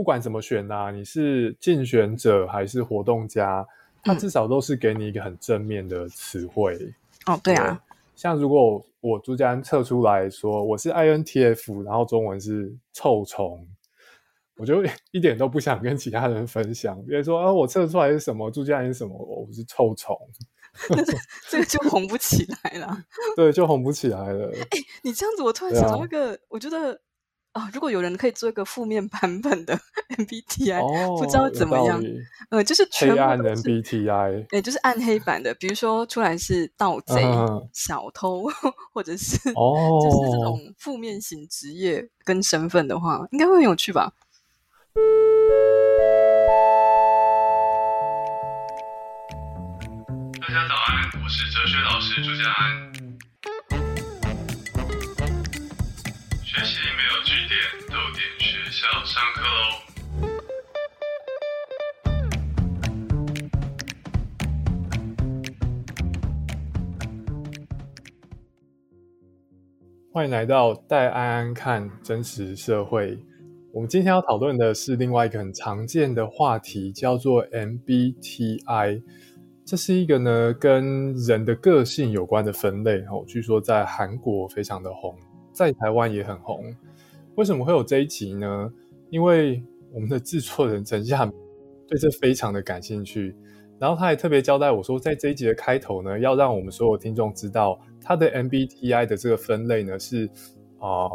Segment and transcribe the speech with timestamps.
[0.00, 3.66] 不管怎么选呐，你是竞选者还是活动家，
[4.02, 6.74] 它至少都是给你一个很正面的词汇。
[7.26, 7.78] 哦，对啊，
[8.16, 13.62] 像如果我朱家安测出来说我是 INTF，然后中文是臭虫，
[14.56, 16.98] 我就一点都不想跟其他人分享。
[17.04, 18.50] 别人说啊，我测出来是什么？
[18.50, 19.14] 朱家安是什么？
[19.14, 20.16] 我是臭虫，
[21.50, 23.04] 这个就红不起来了。
[23.36, 24.50] 对，就红不起来了。
[24.50, 26.98] 哎，你这样子，我突然想到一个，我觉得。
[27.52, 29.76] 啊，如果有人可以做一个负面版本的
[30.16, 32.00] MBTI，不知道怎么样，
[32.50, 37.20] 呃，就是黑暗 MBTI，哎，就是暗黑版的，比如说出来是盗贼、
[37.72, 38.44] 小偷，
[38.92, 44.12] 或者是哦，就是这种负面型职业跟身份的话，应该会很有趣吧？
[50.40, 53.09] 大家早安，我是哲学老师朱家安。
[59.04, 59.48] 上课喽！
[70.12, 73.16] 欢迎来到戴安安看真实社会。
[73.72, 79.02] 我们今天要讨论的是另外一个很常见的话题，叫做 MBTI。
[79.64, 83.24] 这是一个呢跟人的个性有关的分类哦。
[83.26, 85.16] 据说在韩国非常的红，
[85.52, 86.74] 在台湾也很红。
[87.40, 88.70] 为什么会有这一集呢？
[89.08, 89.62] 因为
[89.94, 91.24] 我们的制作人陈夏
[91.88, 93.34] 对这非常的感兴趣，
[93.78, 100.28] 然后他也特别交代我说，在这一集的开头呢，要让我们所有听众知道他的 MBTI 的这个分类呢是
[100.80, 101.08] 啊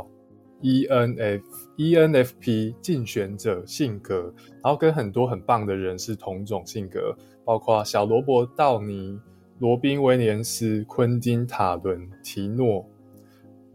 [0.64, 1.44] ENF
[1.78, 7.16] ENFP 竞选者性格，然后跟很多很棒的人是同种性格，
[7.46, 9.20] 包括小罗伯道尼、
[9.60, 12.84] 罗宾威廉斯、昆汀塔伦、提诺。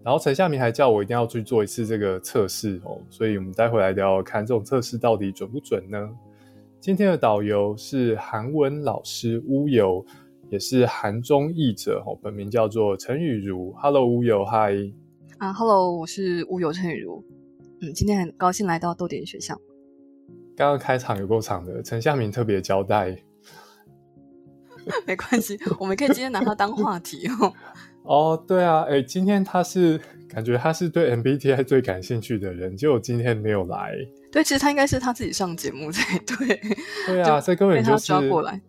[0.03, 6.11] 然后陈夏明还叫我一定要去做一次这个测试哦，所以我们待会来聊看这种测试到底准不准呢？
[6.81, 10.03] 今天的导游是韩文老师乌游，
[10.49, 13.75] 也是韩中译者哦，本名叫做陈雨如。
[13.75, 14.75] Hello，乌游，嗨。
[15.37, 17.23] 啊，Hello，我是乌游陈雨如。
[17.83, 19.55] 嗯，今天很高兴来到豆点学校。
[20.57, 23.15] 刚刚开场有够长的，陈夏明特别交代。
[25.07, 27.53] 没关系，我们可以今天拿它当话题哦。
[28.03, 33.95] 哦，对啊，哎，今天他是感觉他是对 MBTI 最感兴趣的人，结果今天没有来。
[34.33, 36.61] 对，其实他应该是他自己上节目才对。
[37.07, 38.61] 对啊，这根本就是抓过来。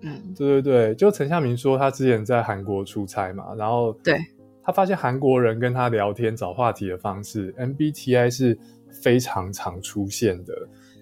[0.00, 4.18] 嗯，对对对，就陈夏明说他之前在韩国出差嘛，然后对
[4.62, 8.58] 他发现韩国人跟他聊天找话题的方式，MBTI 是
[9.02, 10.52] 非常常出现的。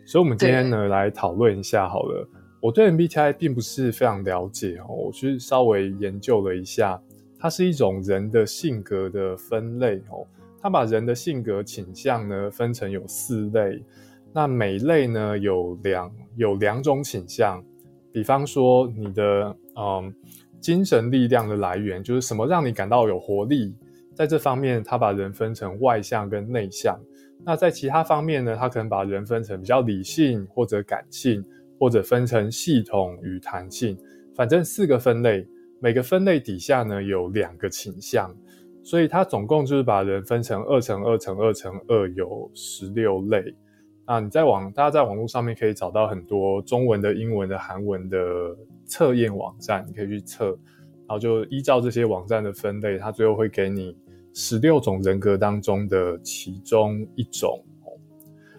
[0.07, 2.29] 所以，我们今天呢来讨论一下好了。
[2.61, 7.01] 我对 MBTI 并不是非常了解哦，我去稍微研究了一下。
[7.41, 10.27] 它是一种人的性格的分类哦，
[10.61, 13.83] 它把人的性格倾向呢分成有四类，
[14.31, 17.65] 那每类呢有两有两种倾向，
[18.13, 20.15] 比方说你的嗯
[20.61, 23.75] 精神力量的来源就是什么让你感到有活力，
[24.15, 27.01] 在这方面它把人分成外向跟内向，
[27.43, 31.43] 那在其他方面呢，它可能把人分成比较理性或者感性，
[31.79, 33.97] 或者分成系统与弹性，
[34.37, 35.49] 反正四个分类。
[35.81, 38.35] 每个分类底下呢有两个倾向，
[38.83, 43.55] 所以它总共就是把人分成二乘二乘二乘二，有十六类。
[44.05, 48.19] 啊，你在网大家在网络上面可以找到很多中文的、英文的、韩文的
[48.85, 53.97] 测验网站，你可以去测，然后就依照这些网站的分类，它最后会给你
[54.35, 57.65] 十六种人格当中的其中一种。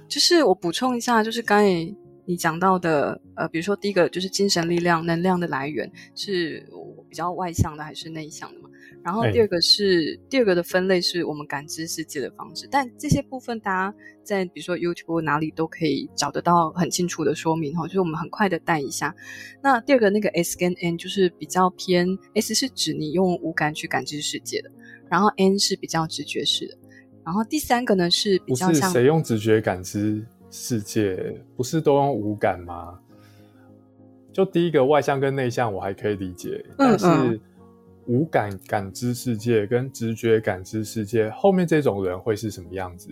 [0.07, 6.65] 就是我补充一下，就是刚才你讲到的，呃，比如说第一个就是精神力量、能量的来源是。
[7.11, 8.69] 比较外向的还是内向的嘛？
[9.03, 19.13] 然后第二个是第二个的分类是我们感知世界的方式，但这些部分大家在比如说 YouTube 哪里都可以找得到很清楚的说明哈，就是我们很快的带一下。
[19.61, 24.71] 那第二个那个 S 跟 N 就是比较偏 S 是指你用五感去感知世界的，
[25.09, 26.77] 然后 N 是比较直觉式的，
[27.25, 31.43] 然后第三个呢是比较像谁用直觉感知世界？
[31.57, 32.97] 不是都用五感吗？
[34.31, 37.39] 就第一个外向跟内向，我还可以理解，但是
[38.05, 43.09] 无感感知世界跟直觉感知世界，后面这种人会是什么样子？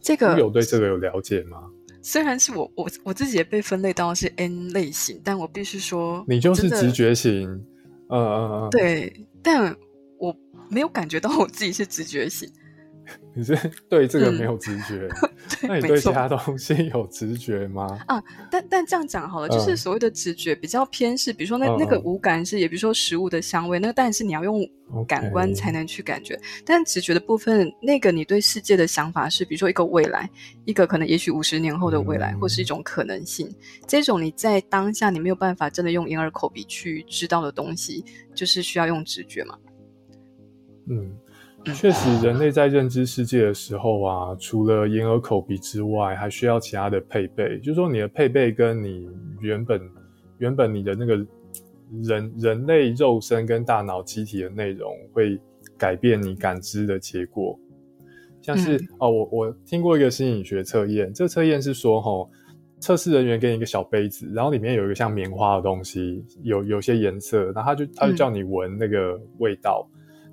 [0.00, 1.62] 这个有对这个有了解吗？
[2.02, 7.50] 虽然是我我我自己也被分类到是 N 类型，但我必须说，你就是直觉型，
[8.08, 9.12] 嗯嗯嗯，对，
[9.42, 9.74] 但
[10.18, 10.36] 我
[10.70, 12.48] 没有感觉到我自己是直觉型。
[13.34, 13.56] 你是
[13.88, 15.08] 对这个没有直觉，
[15.62, 17.98] 那你对其他东西有直觉吗？
[18.06, 24.66] 啊，但但这样讲好了，就是嗯所谓的直觉比较偏是，比如说那嗯那个嗯五感是，也比如说食物的香味，那个当然是你要用
[25.06, 26.38] 感官才能去感觉。
[26.64, 30.28] 但直觉的部分，那个你对世界的想法是，比如说一个未来，
[30.64, 33.48] 一个可能也许五十年后的未来，嗯或是一种可能性。
[33.86, 38.04] 这种你在当下你没有办法真的用眼耳口鼻去知道的东西，
[38.34, 39.58] 就是需要用直觉嘛。
[40.88, 41.12] 嗯，
[41.74, 47.58] 确实，人类在认知世界的时候啊，除了眼耳口鼻之外，还需要其他的配备。
[47.58, 49.08] 就是说，你的配备跟你
[49.40, 49.80] 原本
[50.38, 51.16] 原本你的那个
[52.02, 55.38] 人人类肉身跟大脑机体的内容，会
[55.76, 57.58] 改变你感知的结果。
[58.40, 62.30] 像是、嗯哦，我我听过一个心理学测验，这个测验是说，吼，
[62.78, 69.84] 测试人员给你一个小杯子，然后里面有一个像棉花的东西，有有些颜色，然后他就他就叫你闻那个味道。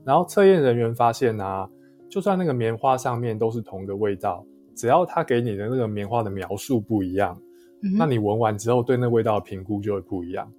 [0.05, 1.69] 然后测验人员发现啊，
[2.09, 4.45] 就算那个棉花上面都是同个味道，
[4.75, 7.39] 只要他给你的那个棉花的描述不一样，
[7.83, 10.51] 嗯那你闻完之后对那味道的评估就会不一样。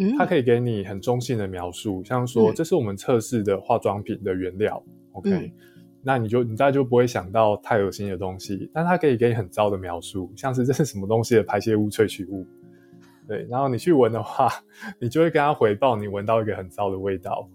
[0.00, 5.52] 嗯它可以给你很中性的描述，像说嗯这是我们测试的化妆品的原料，OK，、嗯
[6.00, 12.46] 那你就你大概就不会想到太恶心的东西，但它可以给你很糟的描述，像是这是什么东西的排泄物萃取物，
[13.26, 14.48] 对，然后你去闻的话，
[15.00, 17.48] 你就会跟他回报你闻到一个很糟的味道。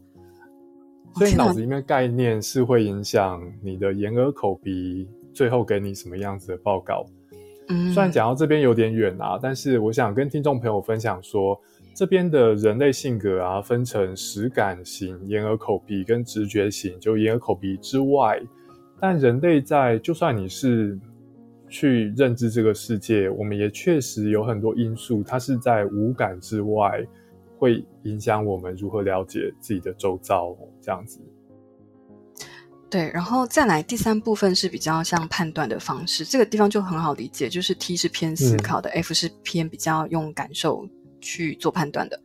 [1.15, 7.05] 所以脑子里面的概念是会影响你的眼耳口鼻，最后给你什么样子的报告。
[7.69, 11.57] 嗯虽然讲到这边有点远啊，但是我想跟听众朋友分享说，
[11.95, 18.41] 这边的人类性格啊，分成实感型、眼耳口鼻跟直觉型，就眼耳口鼻之外，
[18.99, 20.99] 但人类在就算你是
[21.69, 27.01] 去认知这个世界，我们也确实有很多因素，它是在五感之外，
[27.63, 31.21] 会影响我们如何了解自己的周遭，这样子。
[32.89, 40.85] 对，然后再来第三部分是比较像判断的方式，这个地方就很好理解，就是 T 是偏思考的、f 是偏比较用感受
[41.21, 42.19] 去做判断的。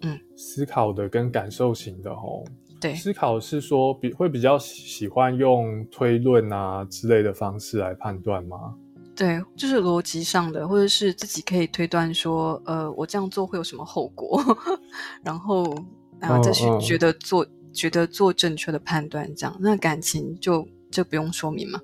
[0.00, 2.42] 嗯思考的跟感受型的哦，
[2.80, 8.74] 对，思考是说比会比较喜喜欢用推论啊之类的方式来判断吗？
[9.20, 14.42] 对，就是逻辑上的，或者是自己可以推断说，呃，我这样做会有什么后果，
[15.22, 15.84] 然后
[16.18, 19.54] 然后再去觉得做、觉得做正确的判断，这样。
[19.60, 21.78] 那感情就就不用说明嘛。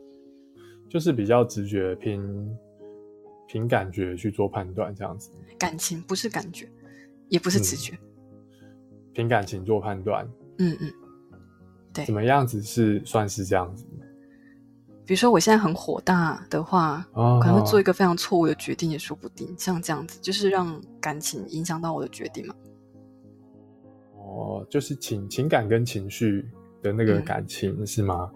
[0.88, 2.56] 就是比较直觉凭
[3.46, 6.66] 凭感觉去做判断，这样子，感情不是感觉，
[7.28, 7.78] 也不是直嗯。
[7.78, 7.98] 觉，
[9.12, 10.90] 凭感情做判断，嗯嗯。
[11.92, 12.06] 对。
[12.06, 13.84] 怎么样子是算是这样子？
[15.06, 19.54] 比如说我现在很火大的话，哦可能会做一个非常错误的决定也说不定。
[19.56, 22.54] 像这样子，就是让感情影响到我的决定嘛。
[24.16, 26.44] 哦，就是情情感跟情绪
[26.82, 28.30] 的那个嗯感情、是吗？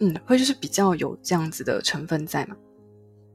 [0.00, 2.56] 嗯，会就是比较有这样子的成分在嘛。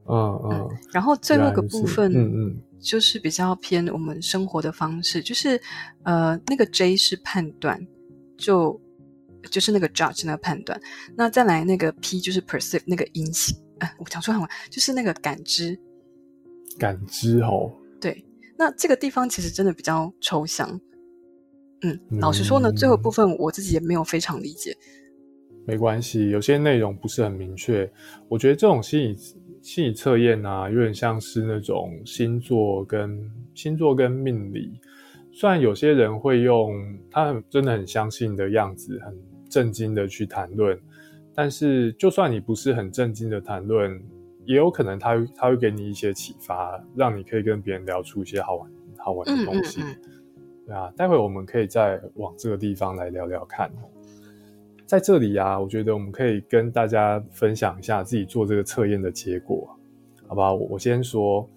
[0.06, 5.58] 嗯嗯，然后最后一个部分，嗯嗯，就是比较偏我们生活的方式，就是
[6.02, 7.80] 呃，那个 J 是判断，
[8.36, 8.78] 就
[9.50, 10.80] 就是那个 judge 那个判断。
[11.16, 15.78] 那再来那个 P 就是 perceive 那个影响，哎、我讲出很晚，就是那个感知。
[16.78, 18.24] 感知哦，对，
[18.56, 20.80] 那这个地方其实真的比较抽象。
[21.82, 24.76] 嗯，老实嗯说呢，最后部分我自己也没有非常理解。
[25.66, 27.90] 没关系，有些内容不是很明确。
[28.28, 29.16] 我觉得这种心理
[29.62, 34.80] 心理测验啊，有点像是那种星座跟星座跟命理。
[35.32, 36.72] 虽然有些人会用
[37.10, 39.14] 他很真的很相信的样子，很
[39.50, 40.78] 震惊的去谈论，
[41.34, 44.00] 但是就算你不是很震惊的谈论，
[44.46, 49.82] 也有可能他会他会给你一些启发，让你可以跟别人聊出一些好玩好玩的东西。
[49.82, 49.96] 嗯，
[50.66, 53.90] 对啊，待会我们可以再往这个地方来聊聊看哦。
[54.86, 59.68] 在这里啊，我觉得我们可以跟大家分享一下自己做这个测验的结果，
[60.26, 60.52] 好吧？
[60.52, 61.48] 我我先说，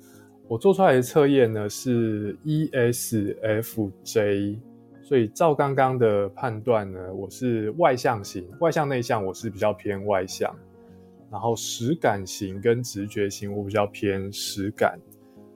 [0.48, 3.79] 我做出来的测验呢是 ESFJ，
[5.03, 10.55] 所以照刚刚的判断呢，我是外向型，外向内向我是比较偏外向，
[11.29, 14.98] 然后实感型跟直觉型我比较偏实感，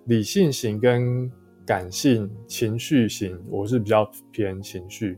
[0.05, 1.31] 理性型跟
[1.65, 5.17] 感性情绪型我是比较偏情绪。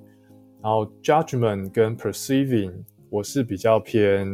[0.61, 2.73] 然后 judgment 跟 perceiving
[3.09, 4.25] 我是比较偏，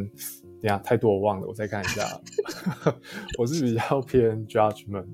[0.61, 2.03] 等下太多我忘了，我再看一下。
[3.39, 5.07] 我是比较偏 judgment。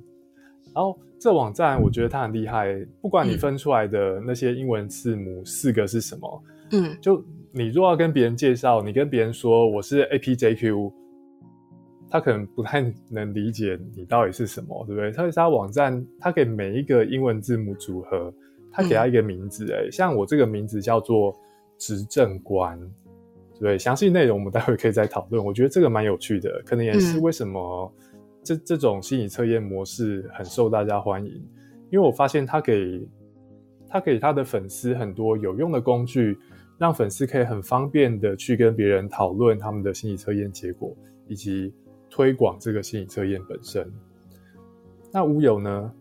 [0.73, 10.91] 然后这网站我觉得它很厉害，不管你嗯分出来的那些英文字母四个是什么，嗯就你若要跟别人介绍，你跟别人说我是 APJQ，
[12.09, 15.11] 他可能不太能理解你到底是什么，对不对？
[15.11, 18.33] 特别是他网站，他给每一个英文字母组合，
[18.71, 21.35] 他给他一个名字、欸，像我这个名字叫做
[21.77, 22.79] 执政官，
[23.59, 25.43] 对，详细内容我们待会可以再讨论。
[25.43, 27.93] 我觉得这个蛮有趣的，可能也是嗯为什么
[28.43, 31.31] 这、这种心理测验模式很受大家欢迎，
[31.91, 33.07] 因为我发现他给
[33.87, 36.37] 他给他的粉丝很多有用的工具，
[36.77, 40.95] 让粉丝可以很方便的去跟别人讨论他们的心理测验结果，
[41.27, 41.73] 以及
[42.09, 43.89] 推广这个心理测验本身。
[45.11, 45.93] 那乌有呢？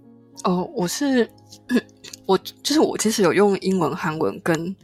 [0.44, 1.28] 哦，我是
[2.26, 4.74] 我就是我其实有用英文、韩文跟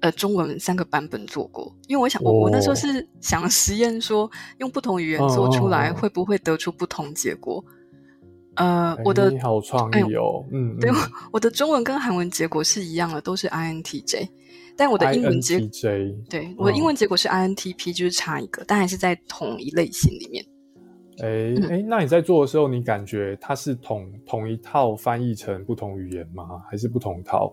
[0.00, 7.64] 呃中文三个版本做过，因为我想我我那时候哦是想实验说用不同语言嗯做出来会不会得出不同结果。
[8.56, 10.94] 呃，我的好创哎意哦，嗯，对嗯
[11.30, 14.26] 我的中文跟韩文结果是一样的，都是 INTJ，
[14.76, 20.42] 但我的英文结 INTJ 对我的英嗯文结果是 INTP，就是差一个，但还是在同一类型里面。
[21.18, 26.62] 哎嗯哎，那你在做的时候，你感觉它是同同一套翻译成不同语言吗？
[26.70, 27.52] 还是不同套？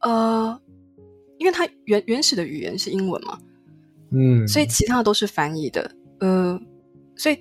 [0.00, 0.60] 呃，
[1.40, 3.38] 因为它原原始的语言是英文嘛，
[4.10, 5.90] 嗯，所以其他的都是翻译的。
[6.18, 6.60] 呃，
[7.16, 7.38] 所以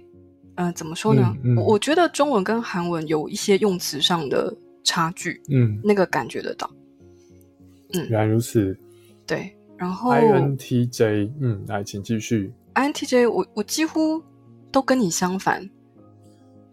[0.56, 1.22] 呃，怎么说呢？
[1.44, 6.70] 嗯嗯我我觉得中文跟韩文有一些用词上的差距，嗯，那个感觉得到。
[7.91, 8.77] 原来如此。
[9.27, 12.53] 对，然后 INTJ，嗯，来，请继续。
[12.75, 14.24] INTJ，我我几乎
[14.72, 15.62] 都跟你相反，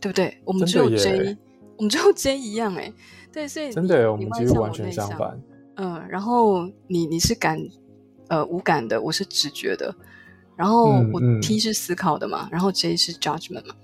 [0.00, 0.38] 对不对？
[0.45, 1.37] 我们只有 J，
[1.76, 2.92] 我们只有 J 一样哎。
[3.33, 5.37] 对，所以真的，我你们几乎完全相反。
[5.76, 7.59] 嗯，然后你你是感
[8.28, 9.95] 呃无感的，我是直觉的，
[10.56, 13.75] 然后我 T 是思考的嘛，然后 J 是 judgment 嘛，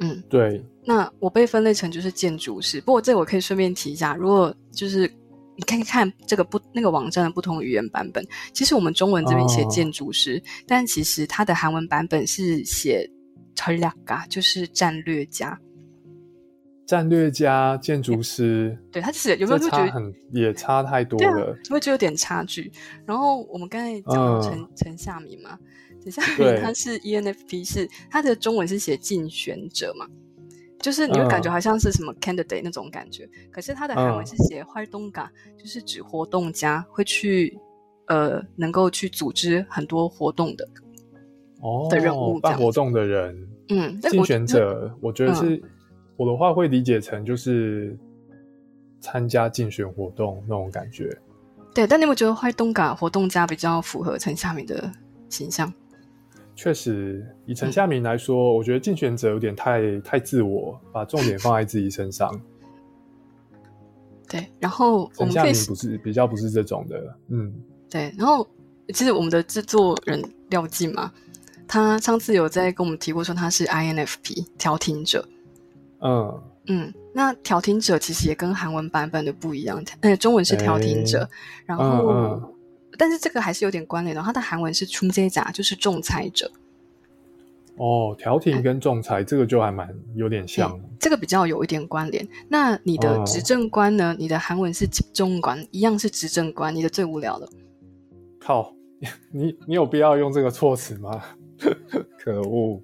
[0.00, 2.80] 嗯，对，那我被分类成就是建筑师。
[2.80, 5.10] 不过这我可以顺便提一下，如果就是
[5.56, 13.08] 你看看这个不那个网站的不同语言版本，其实我们中文这边写哦建筑师，但其实它的韩文版本是写
[13.54, 15.58] t a l a g a 就是战略家。
[16.85, 22.71] 战略家、建筑师，对，它是有没有这就觉得差很也差太多对啊了。，会觉得有点差距。
[23.05, 25.57] 然后我们刚才讲到嗯陈、陈夏明嘛，
[26.01, 30.07] 陈夏明对他是 E ENFP，是他的中文是写竞选者嘛，
[30.79, 37.55] 就是你会感觉嗯好像是什么 candidate 那种感觉，可是他的韩文嗯是写활동가，就是指活动家，会去
[38.07, 40.67] 呃能够去组织很多活动的。
[41.61, 45.61] 哦，的任务这样办活动的人，嗯，但竞我选者，我觉得是、
[46.16, 47.96] 我的话会理解成就是
[49.00, 51.16] 参加竞选活动那种感觉。
[51.74, 54.90] 对，但你有没有觉得坏动感活动家比较符合陈夏明的
[55.28, 55.72] 形象？
[56.54, 62.30] 确实，以嗯陈夏明来说，我觉得竞选者有点太太自我，把重点放在自己身上。
[64.30, 67.52] 对，然后我陈夏们可以明不是比较不是这种的，嗯，
[67.90, 68.46] 对，然后
[68.94, 71.12] 其实我们的制作人廖静嘛，
[71.66, 75.28] 他上次有在跟我们提过说他是 INFP 调停者。
[76.00, 81.28] 嗯，嗯，那调停者其实也跟韩文版本的不一样，呃，中文是调停者，诶
[81.66, 82.50] 然后、嗯嗯
[82.96, 84.22] 但是这个还是有点关联的。
[84.22, 86.48] 它的韩文是出接甲，就是仲裁者，
[87.76, 92.24] 哦，调停跟仲裁这个就还蛮有点像，这个比较有一点关联。
[92.48, 94.14] 那你的哦执政官呢？
[94.16, 97.48] 你的韩文是执政官，一样是执政官，你的最无聊了。
[98.38, 98.72] 靠，
[99.32, 101.20] 你你有必要用这个措辞吗？
[102.16, 102.80] 可恶！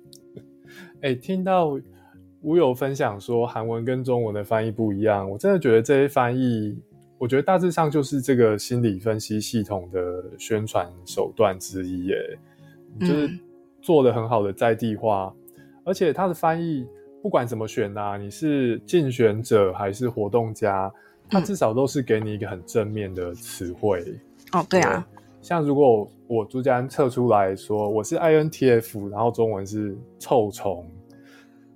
[1.03, 1.79] 哎、听到
[2.43, 6.79] 吴友分享说韩文跟中文的翻译不一样，我真的觉得这些翻译，
[7.19, 12.17] 我觉得大致上就是这个心理分析系统的宣传手段之一，耶，
[13.01, 13.41] 就是嗯。
[13.83, 15.35] 做的很好的在地化，
[15.85, 16.87] 而且它的翻译
[17.23, 20.93] 不管怎么选啊，你是竞选者还是活动家，
[21.31, 21.45] 它嗯。
[21.45, 24.05] 至少都是给你一个很正面的词汇。
[24.53, 25.09] 哦，对啊，
[25.41, 30.87] 像如果我朱家安测出来说我是 INTF，然后中文是臭虫，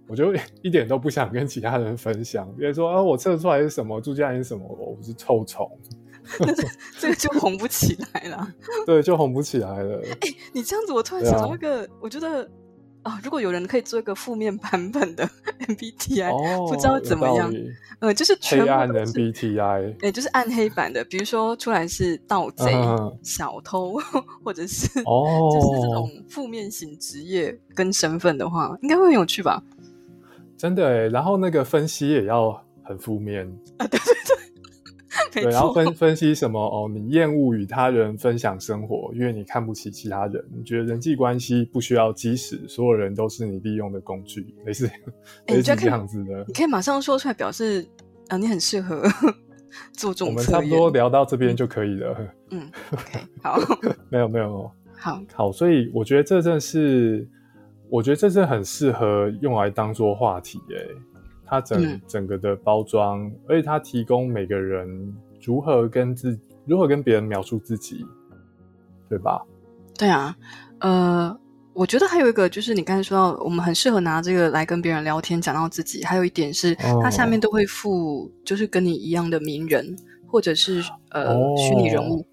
[0.07, 0.33] 我就
[0.63, 2.47] 一点都不想跟其他人分享。
[2.59, 5.71] 比如说啊，我测出来是什么，朱家安是什么，我是臭虫，
[6.99, 8.49] 这个就红不起来了。
[8.87, 10.03] 对，就红不起来了。
[10.21, 12.49] 哎你这样子，我突然想到一个，我觉得
[13.03, 15.29] 啊，如果有人可以做一个负面版本的
[15.69, 17.53] MBTI，、哦，不知道怎么样
[18.01, 23.95] 呃，就是黑暗的 MBTI，哎，就是暗黑版的，比如说出来是盗贼、嗯小偷，
[24.45, 29.63] 或者是哦，就是这种负面型职业跟身份的话，应该会很有趣吧？
[30.65, 31.09] 真的哎。
[31.09, 34.15] 然后那个分析也要很负面，啊，对对
[35.31, 44.91] 对， 对，然后，分分析什么哦，你厌恶与他人分享生活，因为你看不起其他人，你觉得人际关系不需要基石，所有人都是你利用的工具，类似
[45.49, 46.55] 类似这样子的你。
[46.55, 47.87] 可以马上说出来，表示
[48.29, 49.03] 啊，你很适合
[49.93, 50.31] 做这我。
[50.31, 52.17] 们差不多聊到这边就可以了。
[52.53, 53.59] 嗯，OK， 好，
[54.09, 57.29] 没有没有，好，好，所以我觉得这正是，
[57.95, 60.85] 我觉得这真的很适合用来当做话题诶。
[61.47, 66.37] 它整、嗯整个的包装，而且它提供每个人如何跟自
[66.67, 68.05] 如何跟别人描述自己，
[69.09, 69.41] 对吧？
[69.97, 70.35] 对啊，
[70.81, 71.39] 呃，
[71.73, 76.03] 我觉得还有一个就是你刚才说到，我们很适合拿这个来跟别人聊天，讲到自己。
[76.03, 79.95] 还有一点是，它下面都会附，就是跟你一样的名人，
[80.27, 82.27] 或者是呃虚拟人物。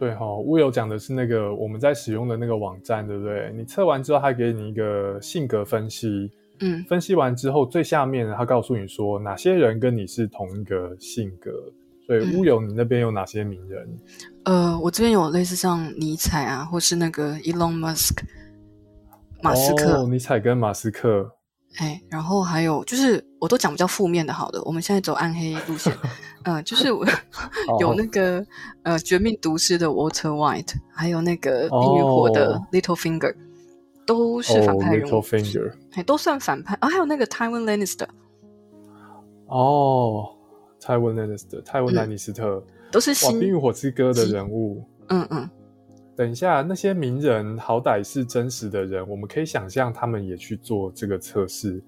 [0.00, 3.52] 对哈，乌有讲的是那个我们在使用的那个网站，对不对？
[3.54, 6.30] 你测完之后，他给你一个性格分析，
[6.60, 11.52] 嗯，分析完之后，最下面他告诉你说哪些人跟你是同一个性格。
[12.06, 13.88] 所以乌有，你那边有哪些名人？
[14.44, 18.22] 呃，我这边有类似像尼采啊，或是那个 Elon Musk，
[19.42, 21.30] 马斯克，尼采跟马斯克。
[21.76, 24.62] 哎，然后还有就是，我都讲比较负面的，好的。
[24.64, 25.92] 我们现在走暗黑路线，
[26.44, 26.88] 嗯，就是
[27.78, 28.44] 有那个
[28.82, 33.34] 呃绝命毒师的 Walter White，还有那个冰与火的 Little Finger，
[34.04, 35.22] 都是反派人物，
[35.92, 36.88] 哎，都算反派啊。
[36.88, 38.08] 还有那个 Tywin Lannister，
[39.46, 40.34] 哦
[40.80, 44.84] ，Tywin Lannister，泰温兰尼斯特，都是《冰与火之歌》的人物。
[45.08, 45.48] 嗯嗯。
[46.16, 51.82] 等一下，那些名人好歹是真实的人，我们可以想象他们也去做这个测试。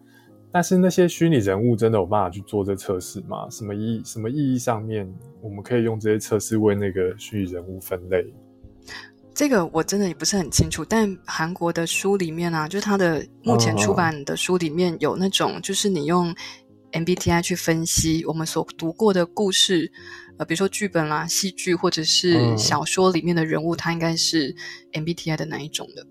[0.51, 3.49] 但是那些虚拟人物真的有办法去做这测试吗？
[3.51, 5.11] 什么意什么意义上面，
[5.41, 8.25] 我们可以用这些测试为那个虚拟人物分类？
[9.35, 10.85] 这个我真的也不是很清楚。
[10.85, 16.35] 但韩国的书里面啊，就是他的目前出版的书里面有那种，就是你用
[16.93, 19.91] MBTI 去分析我们所读过的故事。
[20.39, 24.55] 呃，比如说剧本啦、戏剧或者是小说里面的人物，他应该是
[24.93, 26.07] MBTI 的哪一种的？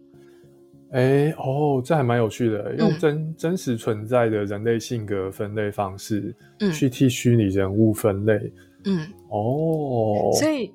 [0.91, 8.33] 哎，哦，这还蛮有趣的，用真真实存在的人类性格分类方式，嗯，去替虚拟人物分类，
[8.83, 10.71] 嗯，哦，所以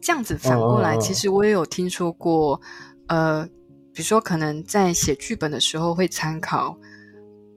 [0.00, 2.60] 这样子反过来，其实我也有听说过，
[3.06, 3.46] 呃，
[3.92, 6.76] 比如说可能在写剧本的时候会参考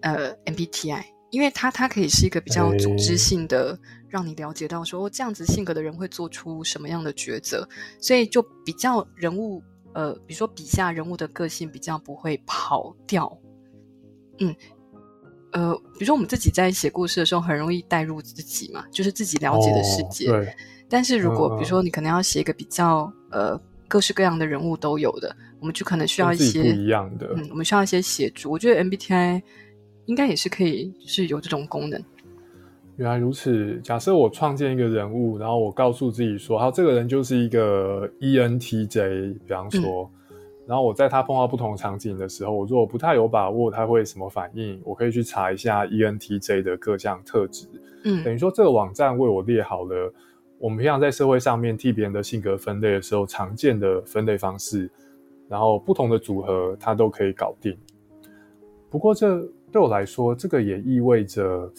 [0.02, 3.78] 呃 MBTI，因为它它可以是一个比较组织性的。
[4.10, 7.68] 让你了解到说这样子性格的人会做出什么样的抉择，
[8.00, 9.62] 所以就比较人物，
[9.94, 13.38] 呃，比如说笔下人物的个性比较不会跑掉，
[14.40, 14.56] 嗯，
[15.52, 20.28] 呃，比如说我们自己在写故事的时候很容易带入自己嘛，就是自己了解的世界。
[20.30, 20.56] 对。
[20.88, 28.50] 但是如果比如说你可能要写一个比较呃各式各样的人物都有的，我们就可能需要一些不一样的，嗯，我们需要一些协助。
[28.50, 29.42] 我觉得 MBTI
[30.08, 32.04] 应该也是可以是有这种功能。
[32.96, 33.80] 原来如此。
[33.84, 40.10] 假设我创建一个人物，然后我告诉自己说：“好，这个人就是一个 ENTJ。”比方说，
[40.66, 47.68] 然后我在他碰到不同场景的时候，我如果不太有把握他会什么反应，我可以去查一下 ENTJ 的各项特质。
[48.04, 50.12] 嗯，等于说这个网站为我列好了
[50.58, 54.90] 我们平常在社会上面替别人的性格分类的时候常见的分类方式，
[55.48, 57.78] 然后不同的组合它都可以搞定。
[58.90, 61.72] 不过这对我来说，这个也意味着。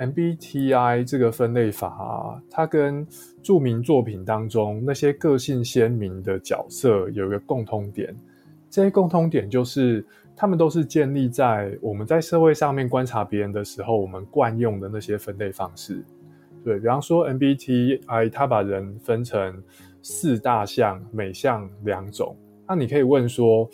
[0.00, 3.06] MBTI 这个分类法啊，它跟
[3.42, 8.16] 著名作品当中那些个性鲜明的角色有一个共通点。
[8.70, 10.02] 这些共通点就是，
[10.34, 16.02] 他们都是建立在我们在社会上面观察别人的时候，我们惯用的那些分类方式。
[16.64, 19.62] 对比方说，MBTI 它把人分成
[20.00, 22.34] 四大项，每项两种。
[22.66, 23.68] 那你可以问说。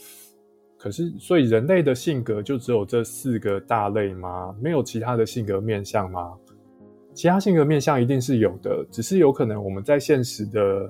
[0.87, 4.55] 可是，所以人类的性格就只有这四个大类吗？
[4.63, 6.33] 没有其他的性格面相吗？
[7.13, 10.89] 其他性格面相一定是有的，只是有可能我们在现实的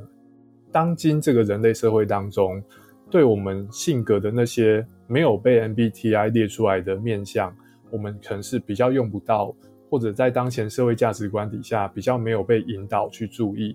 [0.70, 2.62] 当今这个人类社会当中，
[3.10, 7.50] 对我们性格的那些没有被 MBTI 列出来的面相，
[7.90, 9.56] 我们可能是比较用不到，
[9.88, 13.74] 或者在当前社会价值观底下比较没有被引导去注意。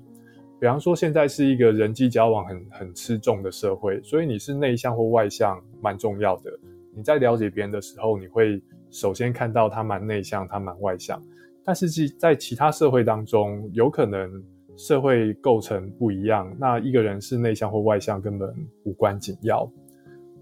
[0.62, 6.52] 比方说，现在是一个人际交往很很吃重的社会，所以你是内向或外向蛮重要的。
[6.96, 11.20] 你在了解别人的时候，你会首先看到他蛮内向，他蛮外向。
[11.64, 14.32] 但是在其他社会当中，有可能
[14.78, 19.68] 社会构成不一样，那一个人是内向或外向根本无关紧要，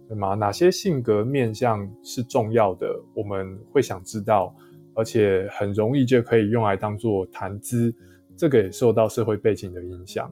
[0.10, 0.34] 对吗？
[0.34, 2.94] 哪些性格面向是重要的？
[3.14, 4.54] 我们会想知道，
[4.96, 7.96] 而且很容易就可以用来当做谈资。
[8.40, 10.32] 这个也受到社会背景的影响，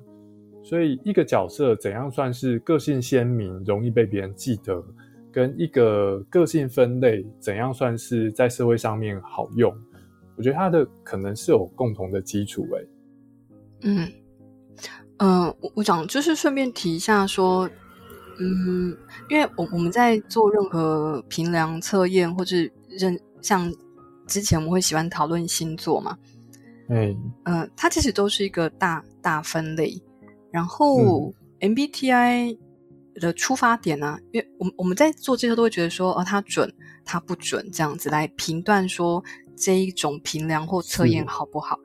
[0.63, 4.81] 所以一个角色怎样算是个性鲜明、容易被别人记得，
[5.29, 9.77] 跟一个个性分类怎样算是在社会上面好用，
[10.37, 12.65] 我觉得它的可能是有共同的基础。
[12.77, 12.85] 哎，
[13.81, 14.09] 嗯，
[15.17, 17.69] 嗯，我我想就是顺便提一下说，
[18.39, 18.95] 嗯，
[19.29, 22.55] 因为我我们在做任何评量测验或者
[22.87, 23.69] 认像
[24.27, 26.17] 之前我们会喜欢讨论星座嘛。
[26.89, 27.33] 嗯。
[27.43, 30.01] 呃，它其实都是一个大大分类，
[30.51, 32.57] 然后 MBTI
[33.15, 36.71] 的出发点呢，因为我们我们在做这些都会觉得说，哦，它准，
[37.03, 39.23] 它不准，这样子来评断说
[39.55, 41.77] 这一种评量或测验好不好？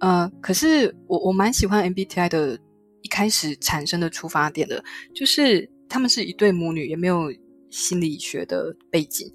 [0.00, 2.58] 呃，可是我我蛮喜欢 MBTI 的
[3.02, 4.82] 一开始产生的出发点的，
[5.14, 7.32] 就是他们是一对母女，也没有
[7.70, 9.32] 心理学的背景，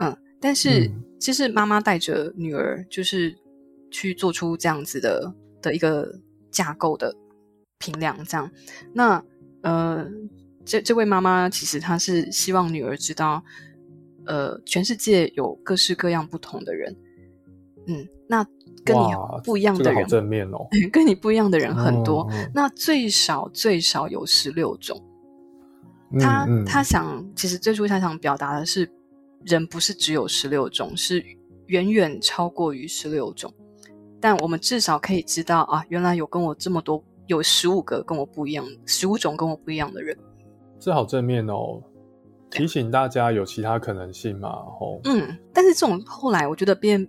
[0.00, 3.34] 嗯，但是其实妈妈带着女儿，就是
[3.90, 6.20] 去做出这样子的的一个
[6.50, 7.14] 架构的
[7.78, 8.50] 评量，这样，
[8.92, 9.22] 那
[9.62, 10.06] 呃，
[10.64, 13.42] 这这位妈妈其实她是希望女儿知道，
[14.26, 16.96] 呃，全世界有各式各样不同的人，
[17.86, 18.46] 嗯，那。
[18.84, 19.10] 跟你
[19.44, 20.66] 不一样的人，正面哦。
[20.90, 24.98] 跟你不一样的人很多，那最少最少有十六种。
[26.18, 28.90] 他他想，其实最初他想表达的是，
[29.44, 31.22] 人不是只有十六种，是
[31.66, 33.52] 远远超过于十六种。
[34.20, 40.16] 但我们至少可以知道啊，原来有跟我这么多，有十五个跟我不一样，十五种跟我不一样的人。
[40.78, 41.82] 这好正面哦，
[42.50, 44.50] 提醒大家有其他可能性嘛。
[44.50, 47.08] 吼，嗯，但是这种后来我觉得变。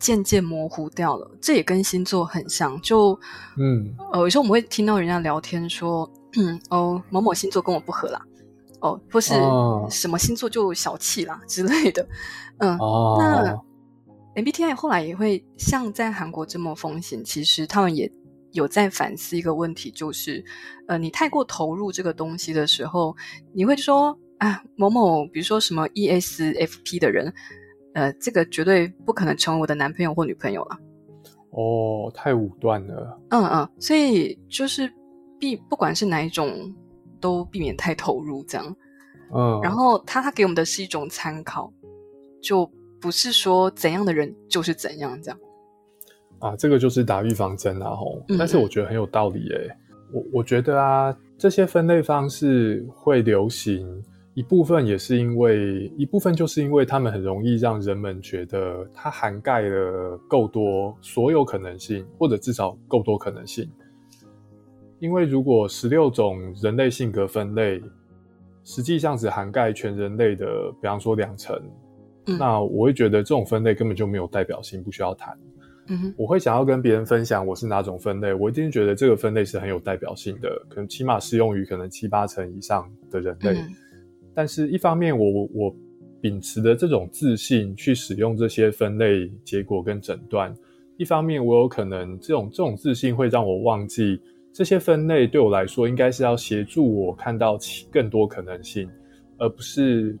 [0.00, 2.80] 渐渐模糊掉了，这也跟星座很像。
[2.80, 3.10] 就，
[3.58, 8.18] 嗯，呃，有时候我们会听到人家聊天说，嗯，哦，某某星座跟我不合啦，
[8.80, 9.34] 哦，或是
[9.90, 12.08] 什么星座就小气啦之类的，
[12.60, 12.78] 嗯，
[13.18, 13.54] 那
[14.34, 18.10] MBTI 后来也会像在韩国这么风行，其实他们也
[18.52, 20.44] 有在反思一个问题，就是，
[20.86, 23.16] 呃，你太过投入这个东西的时候，
[23.52, 27.32] 你会说，啊，某某，比如说什么 ESFP 的人。
[27.92, 30.78] 呃，这个绝对不可能成为我的男朋友或女朋友了。
[31.50, 33.20] 哦，太武断了。
[33.30, 34.88] 嗯嗯，所以就是
[35.40, 36.72] 避，不管是哪一种，
[37.20, 38.76] 都避免太投入这样。
[39.34, 39.60] 嗯。
[39.60, 41.72] 然后他他给我们的是一种参考，
[42.40, 42.64] 就
[43.00, 45.38] 不是说怎样的人就是怎样这样。
[46.38, 48.22] 啊，这个就是打预防针啊吼！
[48.38, 49.68] 但是我觉得很有道理诶。
[50.12, 54.02] 我我觉得啊，这些分类方式会流行。
[54.32, 63.68] 一部分也是因为，一部分就是因为他们很容易让人们觉得它涵盖了够多所有可能性，或者至少够多可能性。
[65.00, 67.82] 因为如果十六种人类性格分类，
[68.64, 70.46] 实际上只涵盖全人类的，
[70.80, 71.60] 比方说两成，
[72.26, 75.36] 那我会觉得这种分类根本就没有代表性，不需要谈。
[75.92, 83.58] 嗯我会想要跟别人分享我是哪种分类，我一定觉得这个分类是很有代表性的，可能起码适用于可能七八成以上的人类。
[84.32, 85.74] 但是，一方面，我我
[86.20, 90.54] 秉持的这种自信去使用这些分类结果跟诊断；
[90.96, 94.20] 一方面，我有可能这种这种自信会让我忘记
[94.52, 97.58] 这些分类对我来说应该是要协助我看到
[97.90, 98.88] 更多可能性，
[99.38, 100.16] 而不是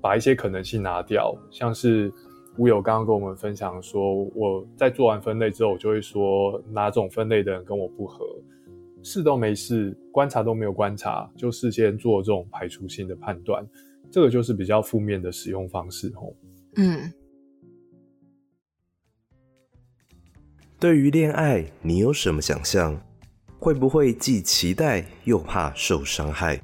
[0.00, 1.36] 把一些可能性拿掉。
[1.50, 2.12] 像是
[2.58, 8.24] 乌友刚刚跟我们分享说，我在做完分类之后，我就会说哪种分类的人跟我不合。
[9.02, 13.66] 试都没试，观察都没有观察，就事先做这种排除性的判断，
[14.10, 16.32] 这个就是比较负面的使用方式哦。
[16.76, 17.12] 嗯。
[20.78, 23.00] 对于恋爱，你有什么想象？
[23.58, 26.58] 会不会既期待又怕受伤害？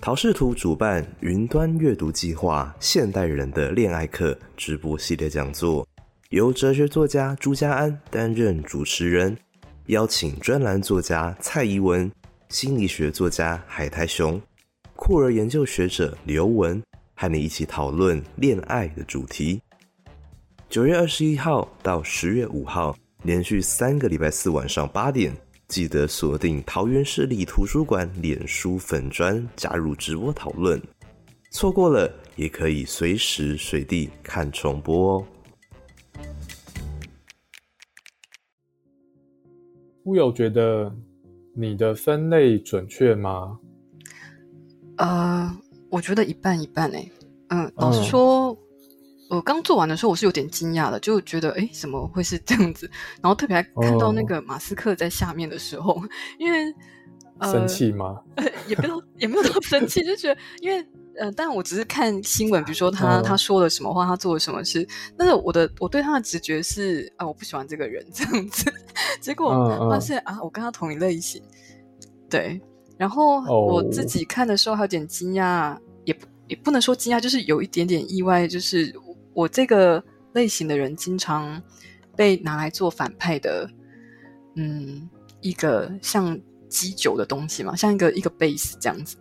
[0.00, 5.86] 陶视图主办云端阅读计划《现代人的恋爱课》直播系列讲座，
[6.30, 9.36] 由哲学作家朱家安担任主持人。
[9.86, 12.10] 邀请专栏作家蔡怡文、
[12.48, 14.40] 心理学作家海苔熊、
[14.94, 16.80] 酷儿研究学者刘文，
[17.16, 19.60] 和你一起讨论恋爱的主题。
[20.68, 25.34] 九月二十一号到十月五号，连续三个礼拜四晚上八点，
[25.68, 30.80] 记得锁定桃园市立图书馆脸书粉专，加入直播讨论。
[31.50, 35.26] 错过了，也可以随时随地看重播哦。
[40.04, 40.90] 乌有觉得
[41.54, 43.58] 你的分类准确吗？
[44.96, 45.54] 呃，
[45.90, 47.12] 我觉得一半一半诶。
[47.48, 48.56] 嗯，老实说，
[49.28, 52.90] 我刚做完的时候，我是有点惊讶的，就觉得哎，怎么会是这样子？
[53.22, 56.00] 然后特别看到那个马斯克在下面的时候，
[56.38, 56.74] 因为
[57.42, 58.20] 生气吗？
[58.66, 60.86] 也没有，也没有么生气，就觉得因为。
[61.20, 64.86] 呃，但我只是看新闻，比如说他他说了什么话，他做了什么事。
[65.16, 68.72] 但是我的我对他的直觉是啊，我不喜欢这个人这样子。
[69.20, 69.50] 结果
[69.90, 71.42] 发现啊，我跟他同一类型。
[72.30, 72.60] 对，
[72.96, 78.94] 然后我自己看的时候还有点惊讶，也不也不能说惊讶，就是有一点点意外，就是
[79.38, 81.62] 我这个类型的人经常
[82.16, 83.70] 被拿来做反派的，
[84.56, 85.08] 嗯，
[85.40, 86.36] 一个像
[86.68, 89.16] 基酒的东西嘛，像一个一个 base 这样子。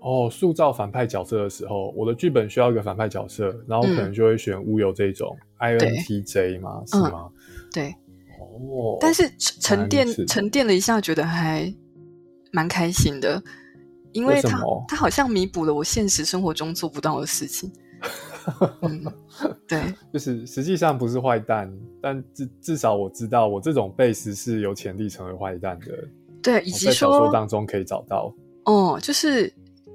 [0.00, 6.82] 哦，塑造反派角色的时候，我的剧本需要一个反派角色，然后可能就会选乌有这种 INTJ 嘛？
[6.86, 7.28] 是吗？
[7.70, 7.94] 对。
[8.40, 8.96] 哦。
[9.02, 11.70] 但是沉淀沉淀了一下，觉得还
[12.52, 13.42] 蛮开心的，
[14.12, 17.70] 因为他他好像弥补了我现实生活中做不到的事情。
[18.82, 19.04] 嗯，
[19.66, 19.82] 对。
[20.12, 25.86] 就是实际上不是坏蛋，但至至少我知道我这种 base 是有潜力成为坏蛋的。
[26.42, 28.34] 对，以及在小说说当中可以找到。
[28.64, 29.52] 哦，就是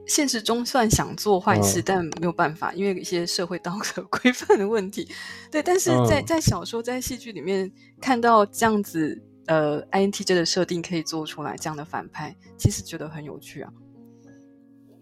[0.07, 5.07] 现实中算想做坏事，嗯但没有办法，因为一些社会道德规范的问题。
[5.51, 13.71] 对，但是在、嗯在小说、在戏剧里面看到这样子，呃，INTJ 的设定可以做出来这样的反派，其实觉得很有趣啊。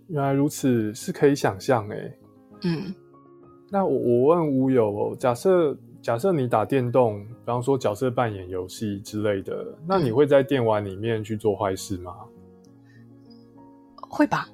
[0.08, 2.20] 原来如此，是可以想象诶。
[2.62, 2.94] 嗯
[3.74, 12.14] 那我我问吴友哦，假设假设你打电动，比方说角色扮演游戏之类的，那你嗯会在电玩里面去做坏事吗？
[13.98, 14.48] 会吧？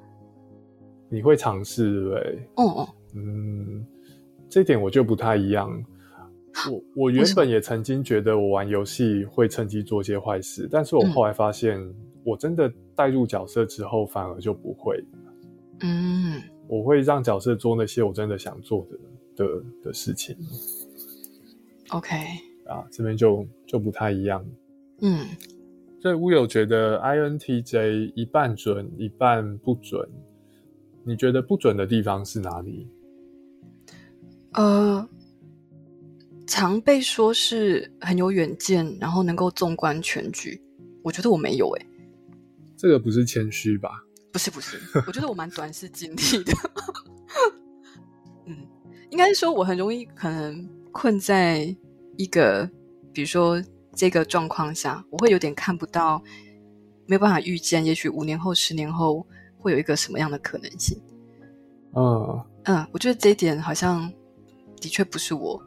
[1.10, 2.48] 你会尝试对
[3.14, 3.86] 嗯，
[4.48, 5.70] 这点我就不太一样。
[6.72, 11.78] 我我原本也曾经觉得我玩游戏会趁机做些坏事，但是我嗯后来发现，
[12.24, 15.04] 我真的带入角色之后，反而就不会。
[15.82, 18.88] 嗯我会让角色做那些我真的想做
[19.36, 20.38] 的的的事情
[21.90, 22.16] ，OK，
[22.68, 24.46] 啊，这边就就不太一样。
[25.02, 25.26] 嗯。
[26.02, 30.08] 所以乌有觉得 INTJ 一半准一半不准，
[31.04, 32.88] 你觉得不准的地方是哪里？
[34.54, 35.10] 呃，
[36.48, 40.62] 常被说是很有远见，然后能够纵观全局。
[41.04, 41.86] 我觉得我没有诶、
[42.78, 43.90] 这个不是谦虚吧？
[44.32, 46.54] 不是不是，我觉得我蛮短视经历的。
[48.46, 48.56] 嗯，
[49.10, 51.76] 应该是说我很容易可能困在
[52.18, 52.70] 一个，
[53.12, 53.62] 比如说
[53.94, 56.22] 这个状况下，我会有点看不到，
[57.06, 59.26] 没有办法预见，也许五年后、十年后
[59.58, 61.02] 会有一个什么样的可能性。
[61.96, 64.12] 嗯，嗯，我觉得这一点好像
[64.80, 65.62] 的确不是我。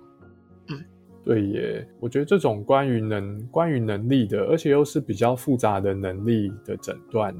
[1.24, 7.32] 对耶，我觉得这种关于能关于能力的，而且又是比较复杂的能力的诊断，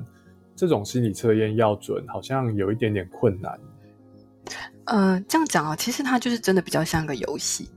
[0.55, 3.59] 这种心理测验要准，好像有一点点困难。
[4.87, 7.69] 呃，这样讲啊，其实它就是真的比较像个游戏。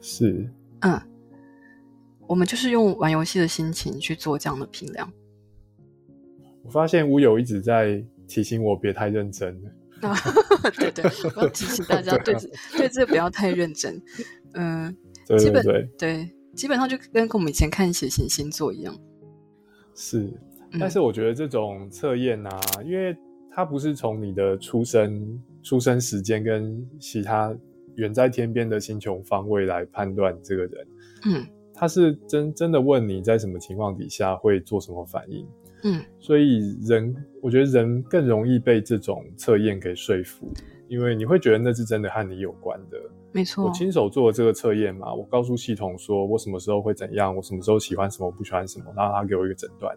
[0.00, 0.48] 是，
[0.80, 1.00] 嗯，
[2.26, 5.12] 我们就是用玩游戏的心情去做这样的评量。
[6.64, 9.54] 我发现乌友一直在提醒我别太认真。
[10.00, 10.16] 啊，
[10.76, 11.04] 对对，
[11.36, 14.02] 我要提醒大家 对这对这不要太认真。
[14.54, 15.64] 嗯、对基本
[15.96, 18.98] 对基本上就跟跟我们以前看血型星座一样。
[19.94, 20.28] 是。
[20.72, 23.16] 嗯、但是我觉得这种测验啊，因为
[23.50, 27.54] 它不是从你的出生出生时间跟其他
[27.96, 30.86] 远在天边的星球方位来判断这个人，
[31.26, 35.46] 嗯他是真真的问你在什么情况底下会做什么反应，
[35.84, 40.46] 嗯所以人我觉得人更容易被这种测验给说服，
[40.88, 42.98] 因为你会觉得那是真的和你有关的。
[43.32, 43.72] 没错我。
[43.72, 49.96] 亲手做了这个测验嘛，我告诉系统说我什么时候会怎样，我什么时候喜欢什么，我不喜欢什么，然后他给我一个诊断。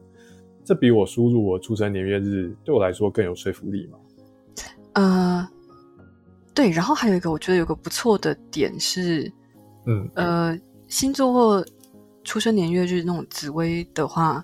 [0.65, 3.99] 这比我输入我出生年月日对我来说更有说服力嘛？
[4.93, 5.47] 呃，
[6.53, 9.31] 对，然后还有一个我觉得有个不错的点是，
[9.85, 11.65] 嗯，呃，星座或
[12.23, 14.43] 出生年月日那种紫微的话，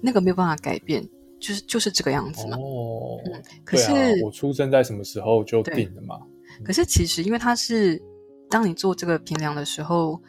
[0.00, 1.02] 那个没有办法改变，
[1.40, 2.56] 就是就是这个样子嘛。
[2.58, 6.20] 哦，嗯，可是、啊，我出生在什么时候就定了嘛？
[6.62, 8.00] 可是其实因为它是
[8.48, 10.20] 当你做这个评量的时候，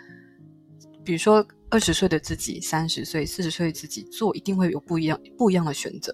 [1.04, 6.14] 比如说二十岁的自己、三十岁、四十岁的自己做，一定会有不一样不一样的选择。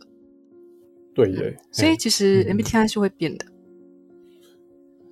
[1.13, 3.45] 对耶，所以其实嗯 MBTI 是会变的。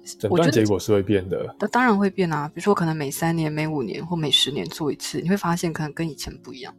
[0.03, 1.55] 诊断我觉得结果是会变的。
[1.59, 6.75] 那当然会变啊，比如说可能每三年、每五年或每十年做一次，你会发现可能跟以前不一样。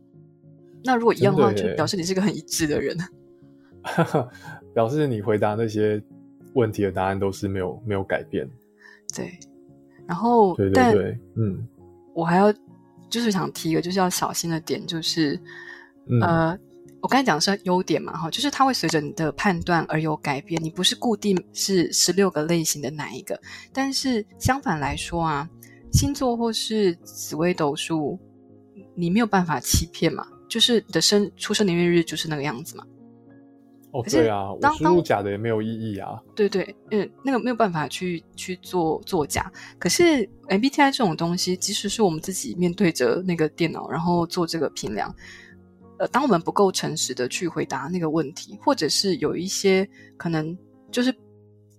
[0.82, 2.96] 那如果一样的话，的就表示你是个很一致的人。
[4.74, 6.02] 表示你回答那些
[6.54, 8.48] 问题的答案都是没有没有改变。
[9.14, 9.38] 对，
[10.06, 11.64] 然后对对对，嗯
[12.14, 12.52] 我还要
[13.12, 15.38] 就是想提一个就是要小心的点，就是、
[16.08, 16.58] 嗯呃，
[17.02, 23.38] 我刚才讲的是优点嘛，哈，就是它会随着你的判断而有改变，你不是固定是十六个类型的哪一个，
[23.70, 25.46] 但是相反来说啊，
[25.92, 28.18] 星座或是紫微斗数，
[28.96, 32.84] 你没有办法欺骗嘛，就是你的生出生年月日就是那个样子嘛。
[33.92, 36.18] 哦对啊，我输入假的也没有意义啊。
[36.34, 39.52] 对对，嗯，那个没有办法去去做作假。
[39.78, 45.14] 可是 MBTI 这种东西，即使是我们自己面对着那个电脑，然后做这个评量，
[45.98, 50.56] 呃，当我们不够诚实的去回答那个问题，或者是有一些可能
[50.90, 51.14] 就是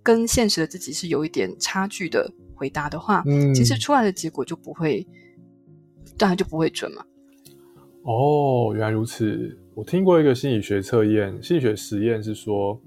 [0.00, 5.04] 跟现实的自己是有一点差距的回答的话，嗯，其实出来的结果就不会，
[6.16, 7.04] 当然就不会准嘛。
[8.04, 9.58] 哦，原来如此。
[9.74, 12.80] 我听过一个心理学测验，心理学实验是说，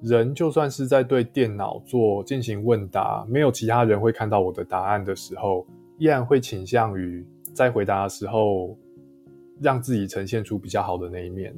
[0.00, 5.66] 人就算是在对电脑做进行问答，没有其他人会看到我的答案的时候，
[5.98, 8.74] 依然会倾向于在回答的时候
[9.60, 11.54] 让自己呈现出比较好的那一面。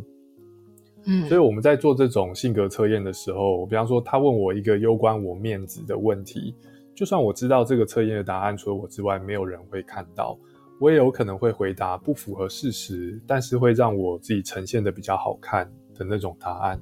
[1.05, 6.53] 嗯，所以我们在做这种性格测验的时候，比方说他问我一个攸关我面子的问题，
[6.97, 10.37] 就算我知道这个测验的答案除了我之外没有人会看到，
[10.81, 16.81] 我也有可能会回答不符合事实，但是会让我自己呈现的比较好看的那种答案。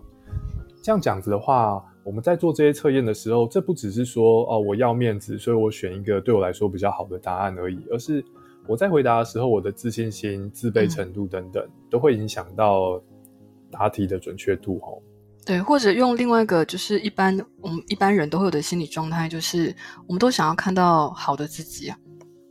[0.82, 8.24] 这样讲子的话，我们在做这些测验的时候，这不只是说哦我要面子，所以我选一个对我来说比较好的答案而已，而是
[8.66, 13.00] 我在回答的时候，我的自信心、自卑程度等等，都会影响到
[13.70, 15.00] 答题的准确度哦。
[15.44, 19.74] 对，或者用另外一个，就是一般我们一般人都会有的心理状态，就是
[20.06, 21.98] 我们都想要看到好的自己啊。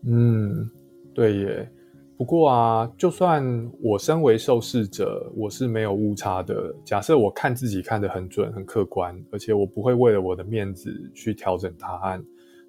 [0.06, 0.70] 嗯，
[1.14, 1.72] 对耶。
[2.18, 3.44] 不过啊，就算
[3.82, 6.72] 我身为受试者，我是没有误差的。
[6.86, 12.24] 假设我看自己看得很准、很客观，而且我不会为了我的面子去调整答案，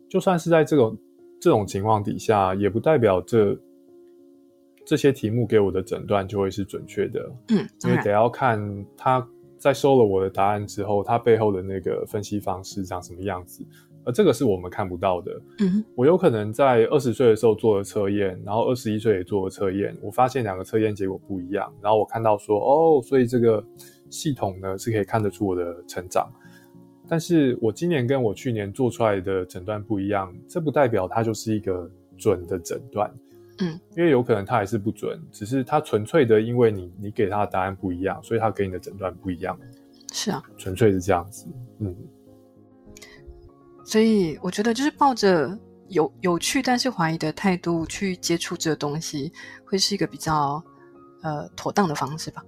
[0.08, 0.98] 就算是在这种
[1.38, 3.54] 这种情况底下，也不代表这
[4.86, 7.30] 这些题目给我的诊断就会是准确的。
[7.48, 8.58] 嗯，因为得要看
[8.96, 9.28] 他
[9.58, 13.62] 在收了我的答案之后，他背后的那个分析方式长什么样子。
[14.04, 15.40] 而这个是我们看不到的。
[15.60, 21.72] 嗯，我有可能在二十岁的时候做了测验，然后二十一岁也做了测验，我发现两个测验结果不一样。
[21.80, 23.64] 然后我看到说，哦，所以这个
[24.10, 26.30] 系统呢是可以看得出我的成长。
[27.08, 33.12] 但是我今年跟我去年做出来的诊断不一样，这不代表它就是一个准的诊断。
[33.60, 39.58] 嗯，因为有可能它还是不准，只是它纯粹的因为你你给它的答案不一样，所以它给你的诊断不一样。
[40.12, 41.46] 是啊，纯粹是这样子。
[41.80, 41.94] 嗯。
[43.92, 45.54] 所以我觉得，就是抱着
[45.88, 49.30] 有有趣但是怀疑的态度去接触这个东西，
[49.66, 50.64] 会是一个比较
[51.20, 52.42] 呃妥当的方式吧。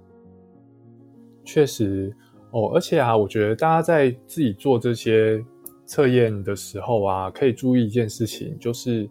[1.43, 2.11] 确实
[2.49, 5.39] 哦，而且啊，我觉得大家在自己做这些
[5.85, 9.07] 测验的时候啊，可以注意一件事情，就是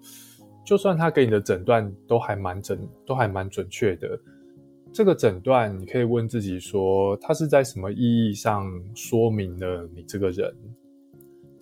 [0.66, 4.08] 就算他给你的诊断都还蛮准，都还蛮准确的，
[4.92, 10.52] 这个诊断你可以问自己说，它是在什么意义上说明了你这个人？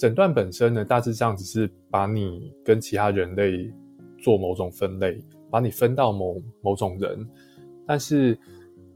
[0.02, 3.72] 诊断本身呢，大致上只是把你跟其他人类
[4.18, 7.24] 做某种分类，把你分到某某种人。
[7.86, 8.36] 但是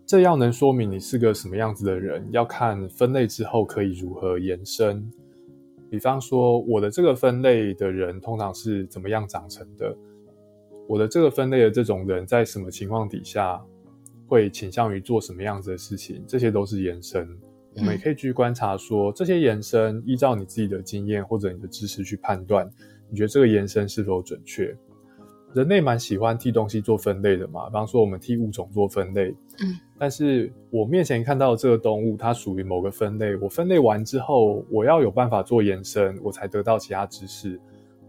[0.04, 5.08] 这要能说明你是个什么样子的人，要看分类之后可以如何延伸。
[5.88, 9.96] 比方说，我的这个分类的人通常是怎么样长成的？
[10.88, 13.64] 我的这个分类的这种人在什么情况底下
[14.26, 16.24] 会倾向于做什么样子的事情？
[16.26, 17.28] 这些都是延伸。
[17.76, 22.68] 我们也可以去观察，说这些延伸，依照你自己的经验或者你的知识去判断，
[23.10, 24.74] 你觉得这个延伸是否准确？
[25.54, 37.58] 人类蛮喜欢替东西做分类的嘛，比方说我们替物种做分类，嗯，但是我面前看到这个动物，它属于某个分类，我分类完之后，我要有办法做延伸，我才得到其他知识。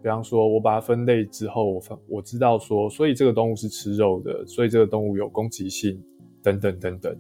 [0.02, 6.02] 比方说，我把它分类之后，我分我知道说，所以这个动物是吃肉的，所以这个动物有攻击性，
[6.44, 7.18] 等等等等。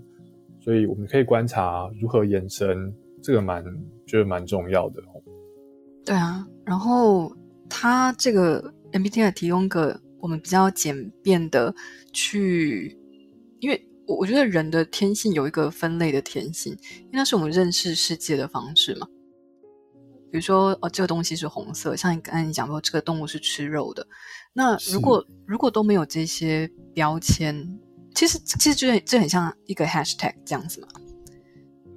[0.67, 3.63] 所以我们可以观察如何延伸，这个蛮
[4.06, 5.01] 觉得蛮重要的。
[6.03, 7.34] 对啊，然后
[7.69, 11.73] 它这个 MBTI 提供个我们比较简便的
[12.12, 12.99] 去，
[13.62, 19.08] 因为我我觉得人的天性有一个分类的天性，因为那是我们认识世界的方式嘛。
[20.30, 24.06] 比如说，哦，这个东西是红色，像你刚才你讲说这个动物是吃肉的，
[24.51, 27.80] 那如果如果都没有这些标签。
[28.17, 30.88] 其实其实就这很像一个 hashtag 这样子嘛，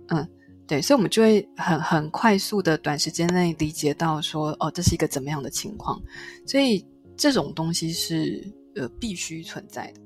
[0.09, 0.29] 嗯，
[0.67, 5.99] 对，所以我们就会很很快速的短时间内理解到说，哦，这是一个怎么样的情况，
[6.47, 10.01] 所以这种东西是呃必须存在的。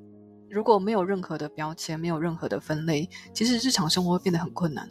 [0.49, 4.89] 如果没有任何的标签，没有任何的分类，其实日常生活会变得很困难。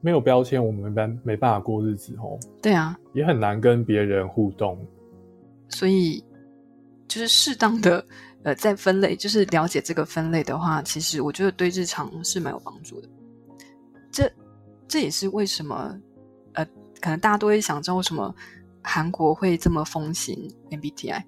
[0.00, 2.40] 没有标签，我们没办没办法过日子哦。
[2.62, 4.82] 对啊，也很难跟别人互动。
[5.68, 6.24] 所以
[7.06, 8.02] 就是适当的。
[8.44, 13.08] 呃，在分类就是了解这个分类的话，其实我觉得对日常是蛮有帮助的。
[14.12, 14.30] 这
[14.86, 15.98] 这也是为什么，
[16.52, 16.64] 呃，
[17.00, 18.32] 可能大家都会想知道为什么
[18.82, 20.36] 韩国会这么风行
[20.70, 21.22] MBTI。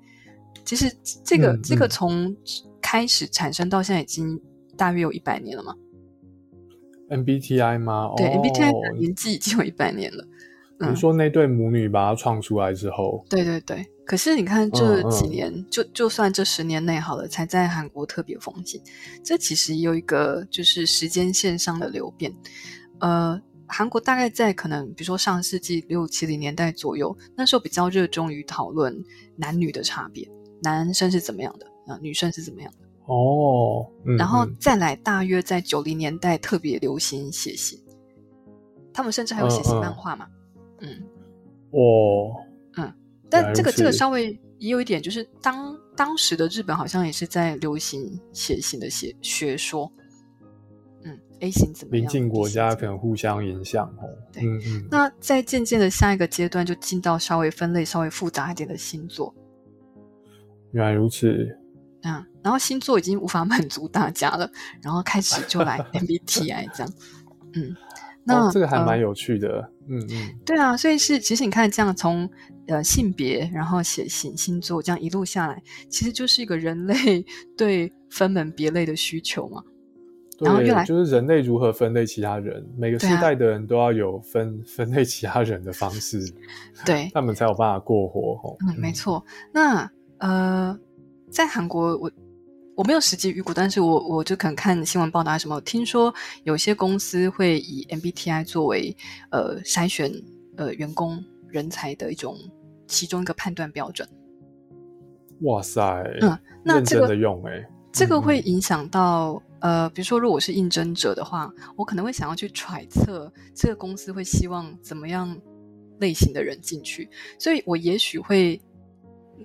[0.65, 2.37] 其实这个这个从
[2.81, 4.41] 开始产生到现在已经
[4.77, 5.75] 大约有一百年了嘛。
[7.09, 8.11] MBTI 吗？
[8.17, 10.27] 对，MBTI 年纪已经有一百年了。
[10.79, 13.87] 你说那对母女把它创出来之后，对对对。
[14.07, 18.81] 可是你看这几年，就就算这十年内好了，才在韩国特别风行。
[19.25, 22.33] 这其实有一个就是时间线上的流变。
[23.01, 28.97] 呃，韩国大概在可能比如说上世纪六七零年代左右，那时候比较热衷于讨论
[29.35, 30.27] 男女的差别，
[30.63, 33.85] 男生是怎么样的啊，女生是怎么样的哦。
[34.17, 37.77] 然后再来，大约在九零年代特别流行写信，
[38.95, 40.29] 他们甚至还有写信漫画嘛。
[40.79, 41.03] 嗯，
[41.73, 42.46] 哦。
[43.43, 49.91] 但这个这个稍微也有一点，就是当当时的日本好像也是在流行写信的写学说，
[51.05, 52.03] 嗯，A 型怎么样？
[52.03, 54.09] 邻近国家可能互相影响哦。
[54.33, 54.89] 对，嗯嗯。
[54.91, 59.35] 那在渐渐的下一个阶段，就进到稍微分类稍微复杂一点的星座。
[60.73, 61.59] 原来如此。
[62.03, 64.49] 嗯，然后星座已经无法 满足大家了，
[64.81, 66.93] 然后开始就来 MBTI 这样，
[67.55, 67.75] 嗯，
[68.27, 72.29] 那这个还蛮有趣的，嗯嗯，对啊，所以是其实你看这样从
[72.67, 77.25] 呃性别，然后写型、星座这样一路下来，其实就是一个人类
[77.57, 79.63] 对分门别类的需求嘛。
[80.39, 86.21] 然后对，就是人类如何分类其他人，每个时代的人都要有分分类其他人的方式，
[86.85, 88.55] 对，他们才有办法过活。
[88.69, 89.25] 嗯，没错。
[89.51, 90.79] 那呃，
[91.31, 92.11] 在韩国，我
[92.77, 96.15] 我没有实际预估，但是我我就可能看新闻报道什么，听说
[96.45, 98.95] 有些公司会以 MBTI 作为
[99.31, 100.13] 呃筛选
[100.57, 102.37] 呃员工人才的一种
[102.87, 104.07] 其中一个判断标准。
[105.41, 105.83] 哇塞，
[106.21, 109.43] 嗯，认真的用哎，这个会影响到。
[109.61, 115.35] 呃，比如说，如果我是应征者的话，我可能会想要去揣测这个公司会希望怎么样
[115.99, 117.09] 类型的人进去，
[117.39, 118.61] 所以我也许会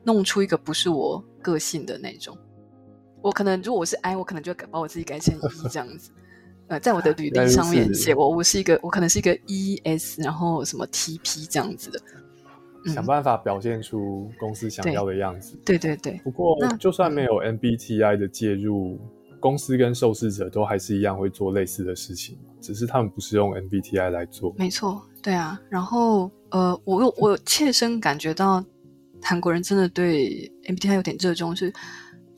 [0.04, 2.38] 弄出一个不是我个性的那种。
[3.22, 6.12] 我可能如果我是 I，我可能就把我自己改成 E 这样子。
[6.68, 12.00] 呃，在我的 履历上面写我，我是一个，我可能是一个 ES，然后什么 TP 这样子的，
[12.94, 15.58] 想办法表现出公司想要的样子。
[15.66, 16.20] 对对对。
[16.24, 19.00] 不过，就算没有 MBTI 的介入。
[19.40, 24.54] 公司跟受试者都还是一样会做类似的事情，只是他们不是用 MBTI 来做。
[24.56, 25.60] 没错，对啊。
[25.68, 28.64] 然后，呃，我有我切身感觉到
[29.20, 31.74] 韩国人真的对 MBTI 有点热衷，是，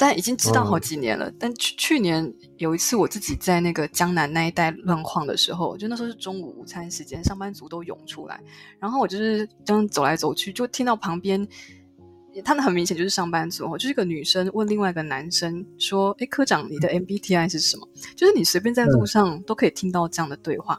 [0.04, 1.32] 但已经知道好几年了。
[1.40, 8.38] 但去去年有一次，我自己在那个江南那一带乱晃的时候，就那时候是中午午餐时间，上班族都涌出来，
[8.82, 11.48] 然后我就是这样走来走去，就听到旁边。
[12.44, 17.88] 他们很明显就是上班族哦，就是一个女生问另外一个男生说：“哎，科长，你的 MBTI 是什么？”
[18.18, 20.78] 就是你随便在路上都可以听到这样的对话。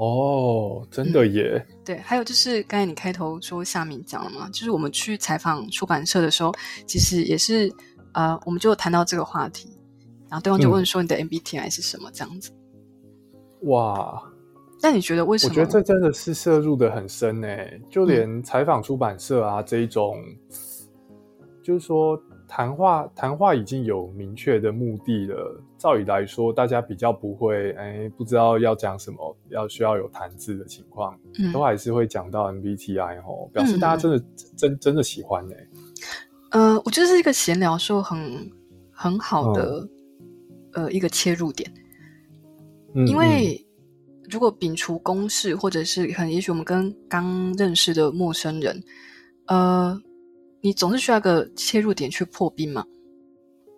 [0.00, 1.62] 哦，真的耶！
[1.84, 6.50] 对，还有就是刚才你开头说夏敏讲了嘛，就是我们去采访出版社的时候，
[6.86, 7.70] 其实也是
[8.14, 9.68] 呃，我们就谈到这个话题，
[10.30, 12.50] 然后对方就问说：“你的 MBTI 是什么？”这样子。
[13.64, 14.22] 哇！
[14.82, 15.50] 那你觉得为什么？
[15.50, 20.16] 我觉得这真的是摄入的很深诶，就连采访出版社啊这一种，
[21.62, 22.18] 就是说
[22.50, 25.62] 谈话谈话已经有明确的目的了。
[25.78, 31.16] 照理来说，大家比较不会哎，不知道要讲什么，要需要有谈字的情况，
[31.52, 34.24] 都还是会讲到 MBTI 哦，表示大家真的
[34.56, 35.54] 真真的喜欢呢。
[36.50, 38.50] 呃，我觉得是一个闲聊时候很
[38.90, 39.88] 很好的
[40.72, 41.72] 呃一个切入点，
[43.06, 43.64] 因为。
[44.32, 48.80] 如果摒除公式，或者是可能，也许我们跟刚认识的陌生人，
[49.46, 50.00] 呃，
[50.60, 52.84] 你总是需要个切入点去破冰嘛？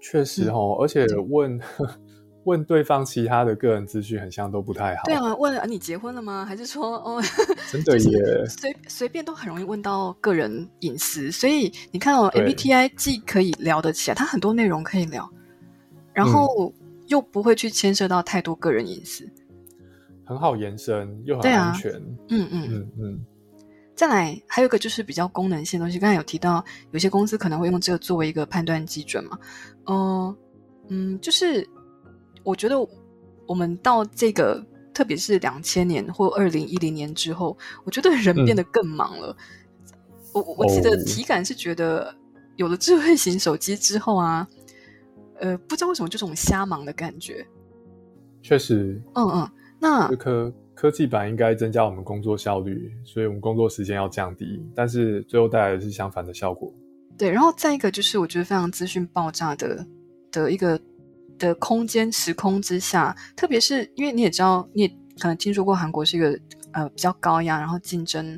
[0.01, 1.61] 确实哦，而且问
[2.45, 5.03] 问对方其他的个人资讯，很像都不太好。
[5.05, 6.45] 对啊，问你结婚了吗？
[6.45, 7.23] 还是说哦，
[7.71, 8.45] 真的耶？
[8.49, 15.31] 随随便都很容易问到个人隐私，所以你看哦，MBTI 既可以聊得起来，它很多内容可以聊，
[16.13, 16.75] 然后
[17.07, 19.25] 又不会去牵涉到太多个人隐私。
[20.25, 21.93] 很好延伸，又很安全。
[22.29, 23.27] 嗯嗯嗯嗯。
[23.95, 25.99] 再来，还有一个就是比较功能性的东西。
[25.99, 29.39] 刚才有提到，有些公司可能会用这个作为一个判断基准嘛。
[29.87, 30.37] 嗯
[30.89, 31.67] 嗯，就是
[32.43, 32.77] 我觉得
[33.47, 39.37] 我们到这个，特别是两千年或二零一零年之后，我觉得人变得更忙了。
[40.33, 42.15] 我我记得体感是觉得，
[42.57, 44.49] 有了智慧型手机之后啊，
[45.39, 47.47] 呃，不知道为什么就这种瞎忙的感觉。
[48.43, 49.01] 确实。
[49.15, 49.51] 嗯嗯。
[49.79, 50.53] 那科
[50.83, 56.75] 科技版应该增加我们工作效率，所以我们工作时间要降低，但是最后带来的是相反的效果。
[57.17, 59.87] 对，然后再一个就是我觉得非常资讯爆炸的
[60.33, 60.81] 的一个
[61.39, 64.89] 的空间时空之下，特别是因为你也知道，你也
[65.21, 66.37] 可能听说过韩国是一个
[66.73, 68.37] 呃比较高压，然后竞争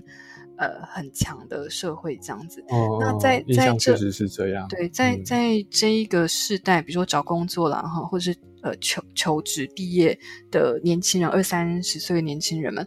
[0.59, 2.62] 呃很强的社会这样子。
[2.68, 4.68] 哦，那在在这确实是这样。
[4.68, 8.38] 对，在在这一个世代，比如说找工作了哈，或者是。
[8.64, 10.18] 呃，求求职毕业
[10.50, 12.86] 的年轻人，二三十岁的年轻人们，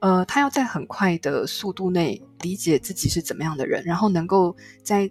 [0.00, 5.10] 呃，他要在很快的速度内理解自己是怎么样的人，然后能够在，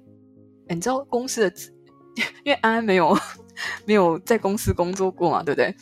[0.69, 1.55] 你知道公司的，
[2.45, 3.17] 因为安安没有
[3.85, 5.75] 没有在公司工作过嘛，对不对？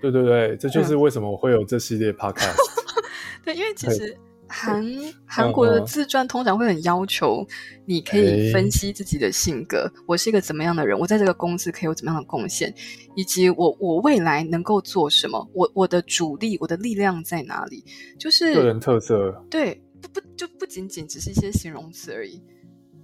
[0.00, 2.56] 对对对，这就是为什么我会有这系列 podcast。
[3.44, 4.16] 对，因为其实。
[4.56, 4.84] 韩
[5.26, 7.44] 韩国的自传通常会很要求，
[7.86, 12.72] 你可以分析自己的性格，我是一个怎么样的人，我在这个公司可以有怎么样的贡献，
[13.16, 17.84] 以及我我未来能够做什么，我我的主力，我的力量在哪里？
[18.16, 19.44] 就是个人特色。
[19.50, 22.40] 对，不不就不仅仅只是一些形容词而已，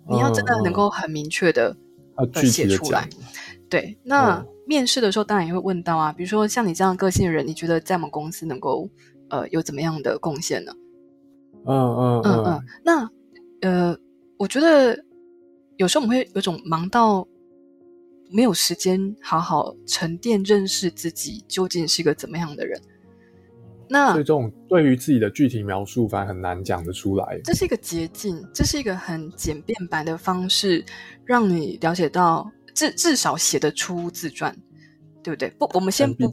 [0.08, 1.76] 你要真的能够很明确的
[2.44, 3.08] 写出来。
[3.68, 8.88] 对，那面试的时候当然也会问到啊，比如说像你这样个性的人，你觉得在我们公司能够
[9.30, 10.72] 呃有怎么样的贡献呢？
[11.66, 13.10] 嗯嗯嗯嗯，那
[13.60, 13.98] 呃，
[14.38, 14.98] 我觉得
[15.76, 17.26] 有时候我们会有种忙到
[18.32, 22.80] 没有时间好好沉淀认识自己究竟是一个怎么样的人。
[23.92, 27.40] 那所以这种对于自己的具体描述，反而很难讲得出来。
[27.42, 30.84] 这是一个捷径，这是一个很简便版的方式，
[31.24, 34.56] 让你了解到至至少写得出自传，
[35.22, 35.50] 对不对？
[35.58, 36.30] 不，我们先不？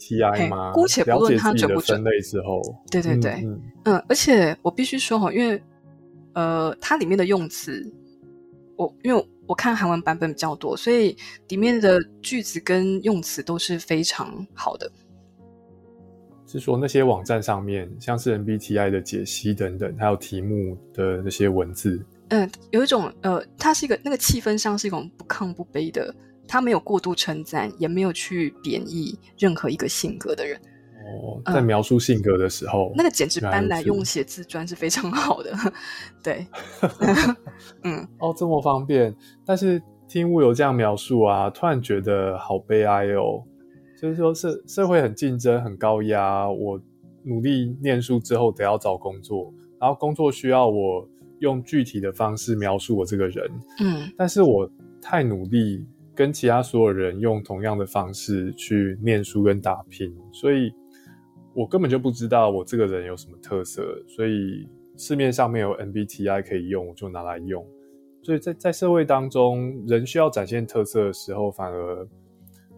[0.73, 2.01] 姑且不论它准不准。
[2.01, 5.61] 分类之后，对对对，嗯嗯，而且我必须说哈，因为
[6.33, 7.85] 呃，它里面的用词，
[8.75, 11.15] 我因为我看韩文版本比较多，所以
[11.47, 14.91] 里面的句子跟用词都是非常好的。
[16.45, 26.15] 是说那些网站上面，像是 MBTI 的解析等等，还有题目的那些文字，嗯，有一种呃，它是一个那个气氛上是一种不亢不卑的，
[26.48, 30.60] 他没有过度称赞，也没有去贬义任何一个性格的人。
[31.10, 35.54] 哦，在描述性格的时候，那个简直搬来用写字砖是非常好的，
[36.24, 36.45] 对，
[37.84, 39.16] 嗯，哦，这么方便。
[39.45, 43.43] 但是听物有这样描述啊，突然觉得好悲哀哦。
[44.00, 46.48] 就是说，社社会很竞争，很高压。
[46.48, 46.80] 我
[47.24, 53.50] 努力念书之后，得要找工作，然后工作需要我用具体的方式描述我这个人。
[53.80, 54.70] 嗯，但是我
[55.02, 55.84] 太努力，
[56.18, 60.74] 跟其他所有人用同样的方式去念书跟打拼，所以
[61.53, 64.03] 我根本就不知道我这个人有什么特色。
[64.07, 67.63] 所以市面上没有 MBTI 可以用，我就拿来用。
[68.24, 72.07] 所以在在社会当中，人需要展现特色的时候，反而。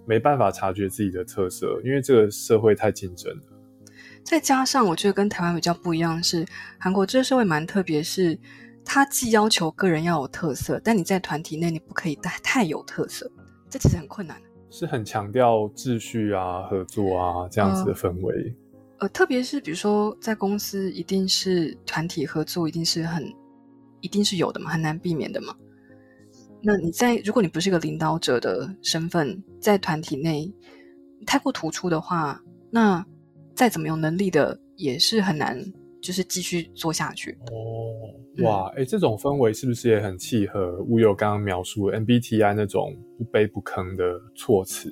[0.05, 3.43] 没办法察觉自己的特色，因为这个社会太竞争了。
[4.23, 6.43] 再加上，我觉得跟台湾比较不一样是，
[6.79, 8.35] 韩国这个社会蛮特别，是
[8.83, 13.29] 它既要求个人要有特色，但你在团体内你不可以太太有特色，
[13.69, 14.35] 这其实很困难。
[14.71, 18.55] 是很强调秩序啊、合作啊这样子的氛围。
[18.99, 23.23] 呃，特别是比如说在公司，一定是团体合作，一定是很
[24.01, 25.55] 一定是有的嘛，很难避免的嘛。
[26.61, 30.53] 那你在如果你不是一个领导者的身份，在团体内
[31.25, 33.05] 太过突出的话，那
[33.55, 35.57] 再怎么有能力的也是很难，
[36.01, 37.37] 就是继续做下去。
[37.51, 44.03] 哦，哇，哎，这种氛围是不是也很契合乌有刚刚描述 MBTI 那种不卑不吭的
[44.35, 44.91] 措辞？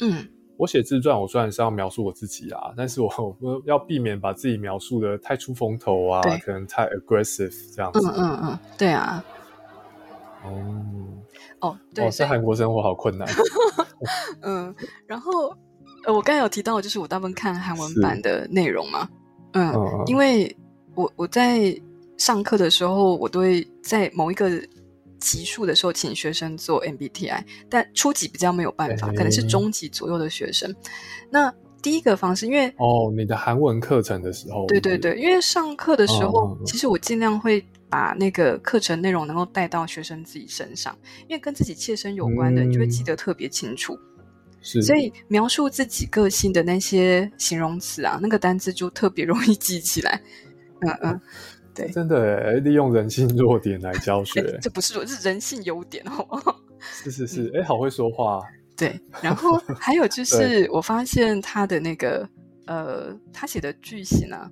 [0.00, 3.08] 嗯，我写自传，我虽然是要描述我自己啊，但是我
[3.40, 8.00] 我要避免把自己描述的太出风头啊，可能太 aggressive 这样子。
[8.00, 9.24] 嗯嗯嗯，对啊。
[10.44, 10.74] 哦
[11.60, 13.28] 哦，对，在韩国生活好困难。
[14.42, 14.74] 嗯，
[15.06, 15.48] 然后
[16.06, 19.08] 呃，我刚才有提到，就是我大部分看韩文版的内容嘛，
[19.52, 19.74] 嗯，
[20.06, 20.54] 因为
[20.94, 21.74] 我我在
[22.16, 24.50] 上课的时候，我都会在某一个
[25.18, 30.74] 级数的时候请学生做 MBTI，但初级比较没有办法，可能是中级左右的学生。
[31.30, 37.64] 那第一个方式，因为哦，你的韩文课程的时候，对对对，因为上课的时候，其实我尽量会。
[37.90, 40.94] 把那个课程内容能够带到学生自己身上，
[41.26, 43.98] 因为跟自己切身有关的，你就会记得特别清楚。
[44.60, 50.20] 是，所以描述自己个性的那些形容词啊，那个单字就特别容易记起来。
[50.80, 51.20] 嗯嗯，
[51.74, 56.56] 对，真的利用人性弱点来教学， 这不是弱，是人性优点哦。
[56.78, 58.40] 是是是，哎，好会说话。
[58.76, 62.28] 对，然后还有就是，我发现他的那个
[62.66, 64.50] 呃，他写的句型啊。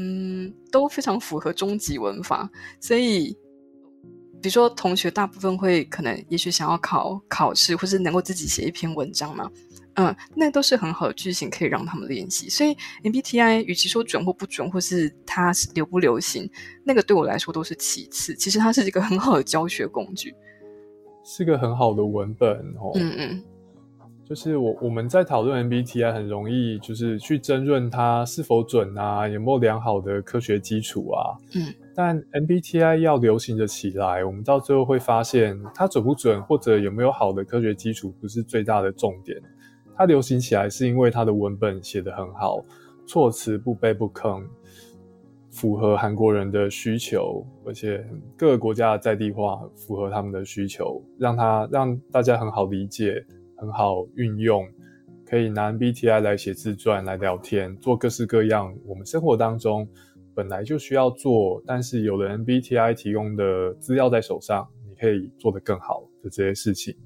[0.00, 3.36] 嗯，都非常符合终极文法，所以，
[4.40, 9.50] 比如说同学大部分会可能也许想要考考试，或是能够自己写一篇文章嘛，
[9.94, 12.48] 嗯，那都是很好的句型可以让他们练习。
[12.48, 16.48] 所以 MBTI 与其说准或不准，或是它流不流行，
[16.84, 18.34] 那个对我来说都是其次。
[18.36, 20.34] 其实它是一个很好的教学工具，
[21.24, 22.92] 是个很好的文本哦。
[22.94, 23.44] 嗯嗯。
[24.24, 31.32] 就是我我们在讨论 MBTI 很容易就是去争论它是否准啊，有没有良好的科学基础啊。
[31.54, 39.36] 嗯，但 MBTI 要流行的起来，我们到最后会发现它准不准或者有没有好的科学基础不是最大的重点。
[39.96, 42.64] 它流行起来是因为它的文本写得很好，
[43.04, 44.44] 措辞不卑不吭，
[45.50, 53.26] 符合韩国人的需求，而且各个国家的在地化符合他们的需求，让它让大家很好理解。
[53.56, 54.64] 很好运用，
[55.26, 59.84] 可以拿 MBTI 来写自传、来聊天、做各式各样我们生活当中
[60.38, 66.96] 本来就需要做，但是有了 MBTI 提供的资料在手上，你可以做得更好的这些事情。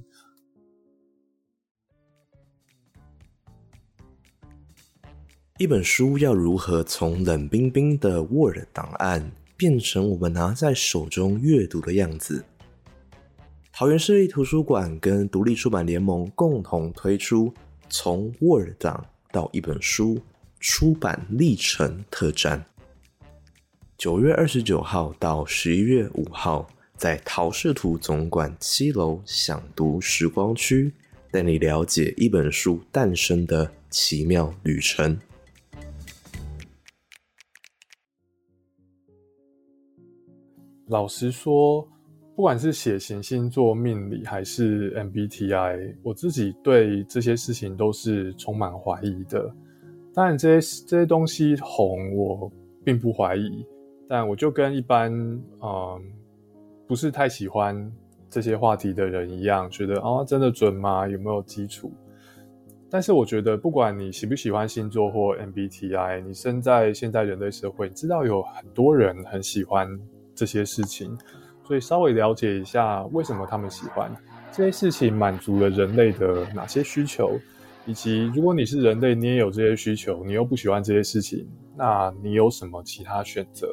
[5.56, 12.44] 一本书要如何从冷冰冰的 Word 档案变成我们拿在手中阅读的样子？
[13.72, 17.48] 桃园市立图书馆跟独立出版联盟共同推出
[17.88, 20.20] 《从 Word 档到一本书
[20.60, 22.62] 出版历程》特展，
[24.02, 30.92] 九月二十九号到十一月五号在陶氏图总馆七楼享读时光区，
[31.30, 35.16] 带你了解一本书诞生的奇妙旅程。
[40.88, 41.88] 老实说，
[42.34, 49.48] 不管是血型星座命理还是 MBTI，我自己对这些事情都是充满怀疑的。
[50.12, 52.52] 当然，这些这些东西红，我
[52.84, 53.64] 并不怀疑。
[54.12, 55.10] 但我就跟一般
[55.62, 56.02] 嗯
[56.86, 57.90] 不是太喜欢
[58.28, 61.08] 这些话题的人一样，觉得啊真的准吗？
[61.08, 61.90] 有没有基础？
[62.90, 69.88] 但是我觉得，不管你喜不喜欢星座或 MBTI，你生在现在人类社会，知道有很多人很喜欢
[70.34, 71.16] 这些事情，
[71.66, 74.14] 所以稍微了解一下为什么他们喜欢
[74.52, 77.40] 这些事情，满足了人类的哪些需求。
[77.86, 83.66] 以及，如果你是人类，你也有这些需求，你又不喜欢这些事情，那你有什么其他选择？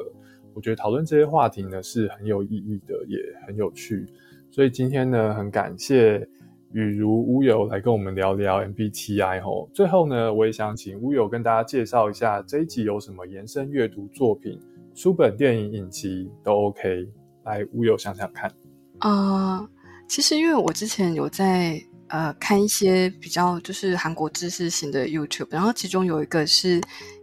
[0.54, 4.06] 我觉得讨论这些话题呢是很有意义的，也很有趣。
[4.50, 6.26] 所以今天呢，很感谢
[6.72, 9.68] 雨如乌有来跟我们聊聊 MBTI 吼。
[9.72, 14.60] 最后呢，我也想请乌有跟大家介绍一下这一集有什么延伸阅读作品、
[14.94, 17.08] 书本、电影、影集都 OK。
[17.44, 18.52] 来，乌有想想看。
[18.98, 19.68] 啊，
[20.08, 21.82] 其实因为我之前有在。
[22.12, 26.80] 呃，看一些比较就是韩国知识型的 YouTube，然后其中有一个是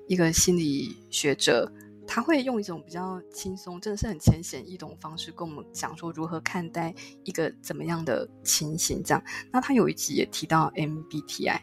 [0.08, 1.70] 一个心理学者，
[2.08, 6.94] 他会用一种比较轻松，真的是很浅显易懂的方式跟我们讲说如何看待
[7.24, 9.04] 一个怎么样的情形。
[9.04, 11.60] 这样，那他有一集也提到 MBTI，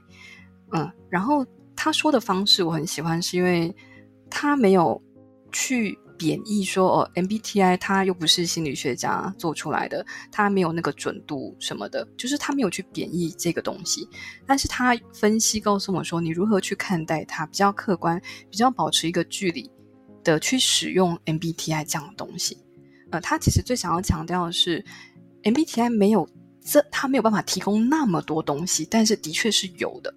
[0.73, 3.75] 嗯，然后他说的方式我很喜欢，是因为
[4.31, 5.03] 他没有
[5.51, 5.99] 去。
[6.17, 14.09] 贬义说哦，MBTI 它又不是心理学家做出来的，它没有那个准度什么的，就是他没有去贬义这个东西。
[14.47, 19.69] 但是他分析告诉我说，你如何去看待它，比较客观，比较保持一个距离
[20.25, 22.59] 的去使用 MBTI 这样的东西。
[23.11, 24.85] 呃，他其实最想要强调的是
[25.45, 26.29] ，MBTI 没有
[26.61, 30.13] 这，他没有办法提供那么多东西，但是的确是有的。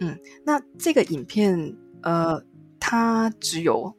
[0.00, 2.42] 嗯，那这个影片，呃，
[2.80, 3.94] 它只有。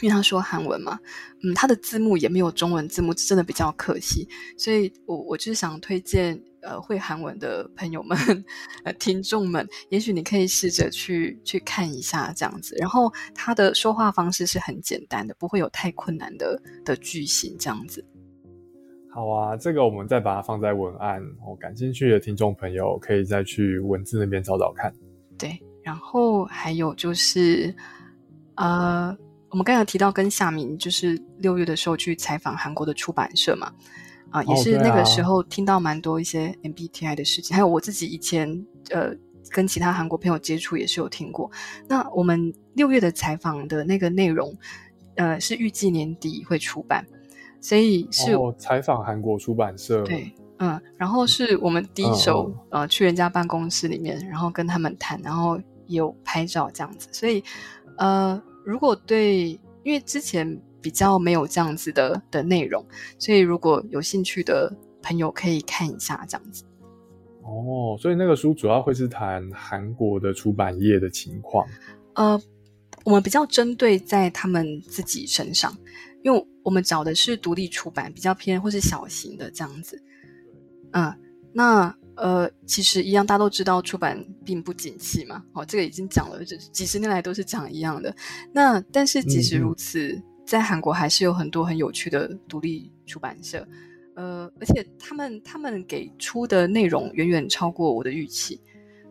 [0.00, 0.98] 因为他说韩文嘛，
[1.44, 4.28] 嗯，他的字幕也没有中文字幕，真的比较可惜。
[4.58, 8.16] 所以，我我就是想推荐，呃，会韩文的朋友们、
[8.84, 12.74] 呃，听众们，也许你可以试着去去看一下这样子。
[12.78, 18.04] 然后，他的说话方式是很简单的，不会有太困难的的句型这样子。
[19.10, 24.92] 好啊，这个我们再把它放在文案，哦，感兴趣的听众朋友可以再去文字那边找找看。
[25.38, 27.74] 对，然后还有就是，
[28.56, 29.16] 呃。
[29.50, 33.70] 我们刚才提到跟夏明，就是六月的时候去采访韩国的出版社嘛，
[34.32, 39.14] 啊，也是那个时候听到蛮多一些 MBTI 的事情，还有我自己以前呃
[39.50, 41.50] 跟其他韩国朋友接触也是有听过。
[41.86, 44.56] 那我们六月的采访的那个内容，
[45.16, 47.06] 呃，是预计年底会出版，
[47.60, 57.44] 所以是采访韩国出版社，对，嗯，然后是我们第一手呃去人家办公室里面，然后跟他们谈，然后有拍照这样子，所以
[57.98, 58.42] 呃。
[58.64, 60.46] 如果对，因为之前
[60.82, 62.84] 比较没有这样子的的内容，
[63.18, 66.64] 所以如果有兴趣的朋友可以看一下这样子。
[67.42, 71.66] 哦，所以那个书主要会是谈韩国的出版业的情况。
[72.14, 72.40] 呃，
[73.04, 75.72] 我们比较针对在他们自己身上，
[76.22, 80.02] 因为我们找的是独立出版，比较偏或是小型的这样子。
[80.90, 81.14] 嗯，
[81.52, 81.94] 那。
[82.14, 85.42] 呃，其实一样，大家都知道出版并不景气嘛。
[85.54, 88.14] 哦，这个已经讲了，这几十年来都是讲一样的。
[88.52, 93.66] 那但是即使如此，在韩国还是有很多很有趣的独立出版社。
[94.14, 98.60] 呃，而且他们他们给出的内容远远超过我的预期。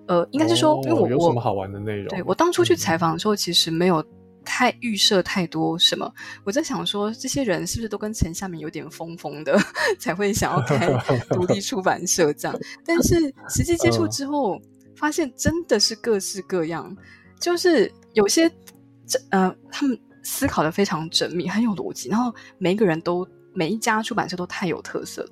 [0.07, 2.07] 呃，应该是说，因为我有什么好玩的内容？
[2.07, 4.03] 对我当初去采访的时候，其实没有。
[4.43, 6.11] 太预设太多什么？
[6.43, 9.55] 我在想说，这些人是不是都跟陈夏明有点疯疯的，
[9.99, 10.91] 才会想要开
[11.29, 12.59] 独立出版社这样？
[12.83, 14.59] 但是实际接触之后，
[14.95, 16.97] 发现真的是各式各样，
[17.39, 18.49] 就是有些
[19.05, 25.27] 这呃，他们思考的非常缜密，很有逻辑，然后每一个人都每一家出版社都太有特色，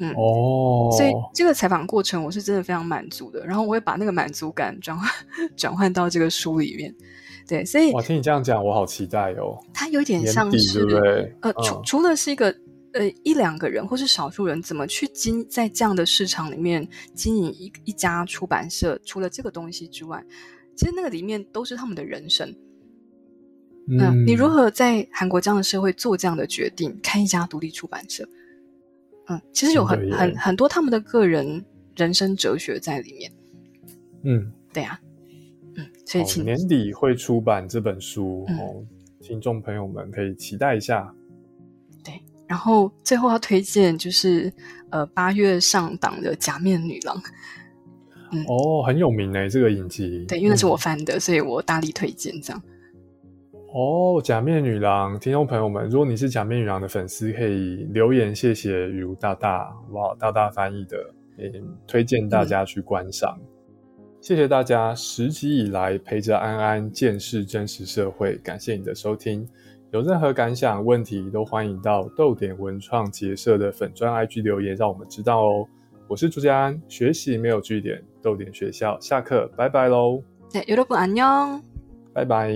[0.00, 5.10] 嗯哦，所以这个采访过程我是真的非常满足的，然后我会把那个满足感转换
[5.56, 6.94] 转换到这个书里面。
[7.46, 9.58] 对，所以我听你这样讲，我好期待哦。
[9.74, 12.46] 它有点像是，呃，除除了是一个
[12.94, 20.24] 呃一两个人或是少数人怎么去经在这样的市场里面经营一一家出版社，除了这个东西之外，
[20.74, 22.50] 其实那个里面都是他们的人生。
[23.88, 28.26] 嗯，你如何在韩国这样的社会做这样的决定，开一家独立出版社？
[29.28, 31.64] 嗯，其实有很很很多他们的个人
[31.96, 33.32] 人生哲学在里面。
[34.22, 34.98] 嗯，对呀。
[35.76, 38.84] 嗯，所以年底会出版这本书哦，
[39.20, 41.12] 听众朋友们可以期待一下。
[42.04, 44.52] 对，然后最后要推荐就是
[44.90, 47.16] 呃八月上档的《假面女郎》。
[48.32, 50.24] 嗯哦，很有名诶，这个影集。
[50.26, 52.62] 对，因为那是我翻的，所以我大力推荐这样。
[53.73, 60.97] 哦，假面女郎，听众朋友们，如果你是假面女郎的粉丝，可以留言谢谢雨如大大，哇，大大翻译的，
[61.37, 63.39] 诶，推荐大家去观赏。
[64.21, 69.47] 谢谢大家十集以来陪着安安见识真实社会，感谢你的收听。
[69.91, 75.65] 有任何感想、问题，都欢迎到豆点文创结社的粉专 IG 留言，让我们知道哦。
[76.07, 80.21] 我是朱家安，学习没有据点，豆点学校下课，拜拜喽。
[80.51, 81.61] 对，여러분안 녕，
[82.13, 82.51] 拜拜。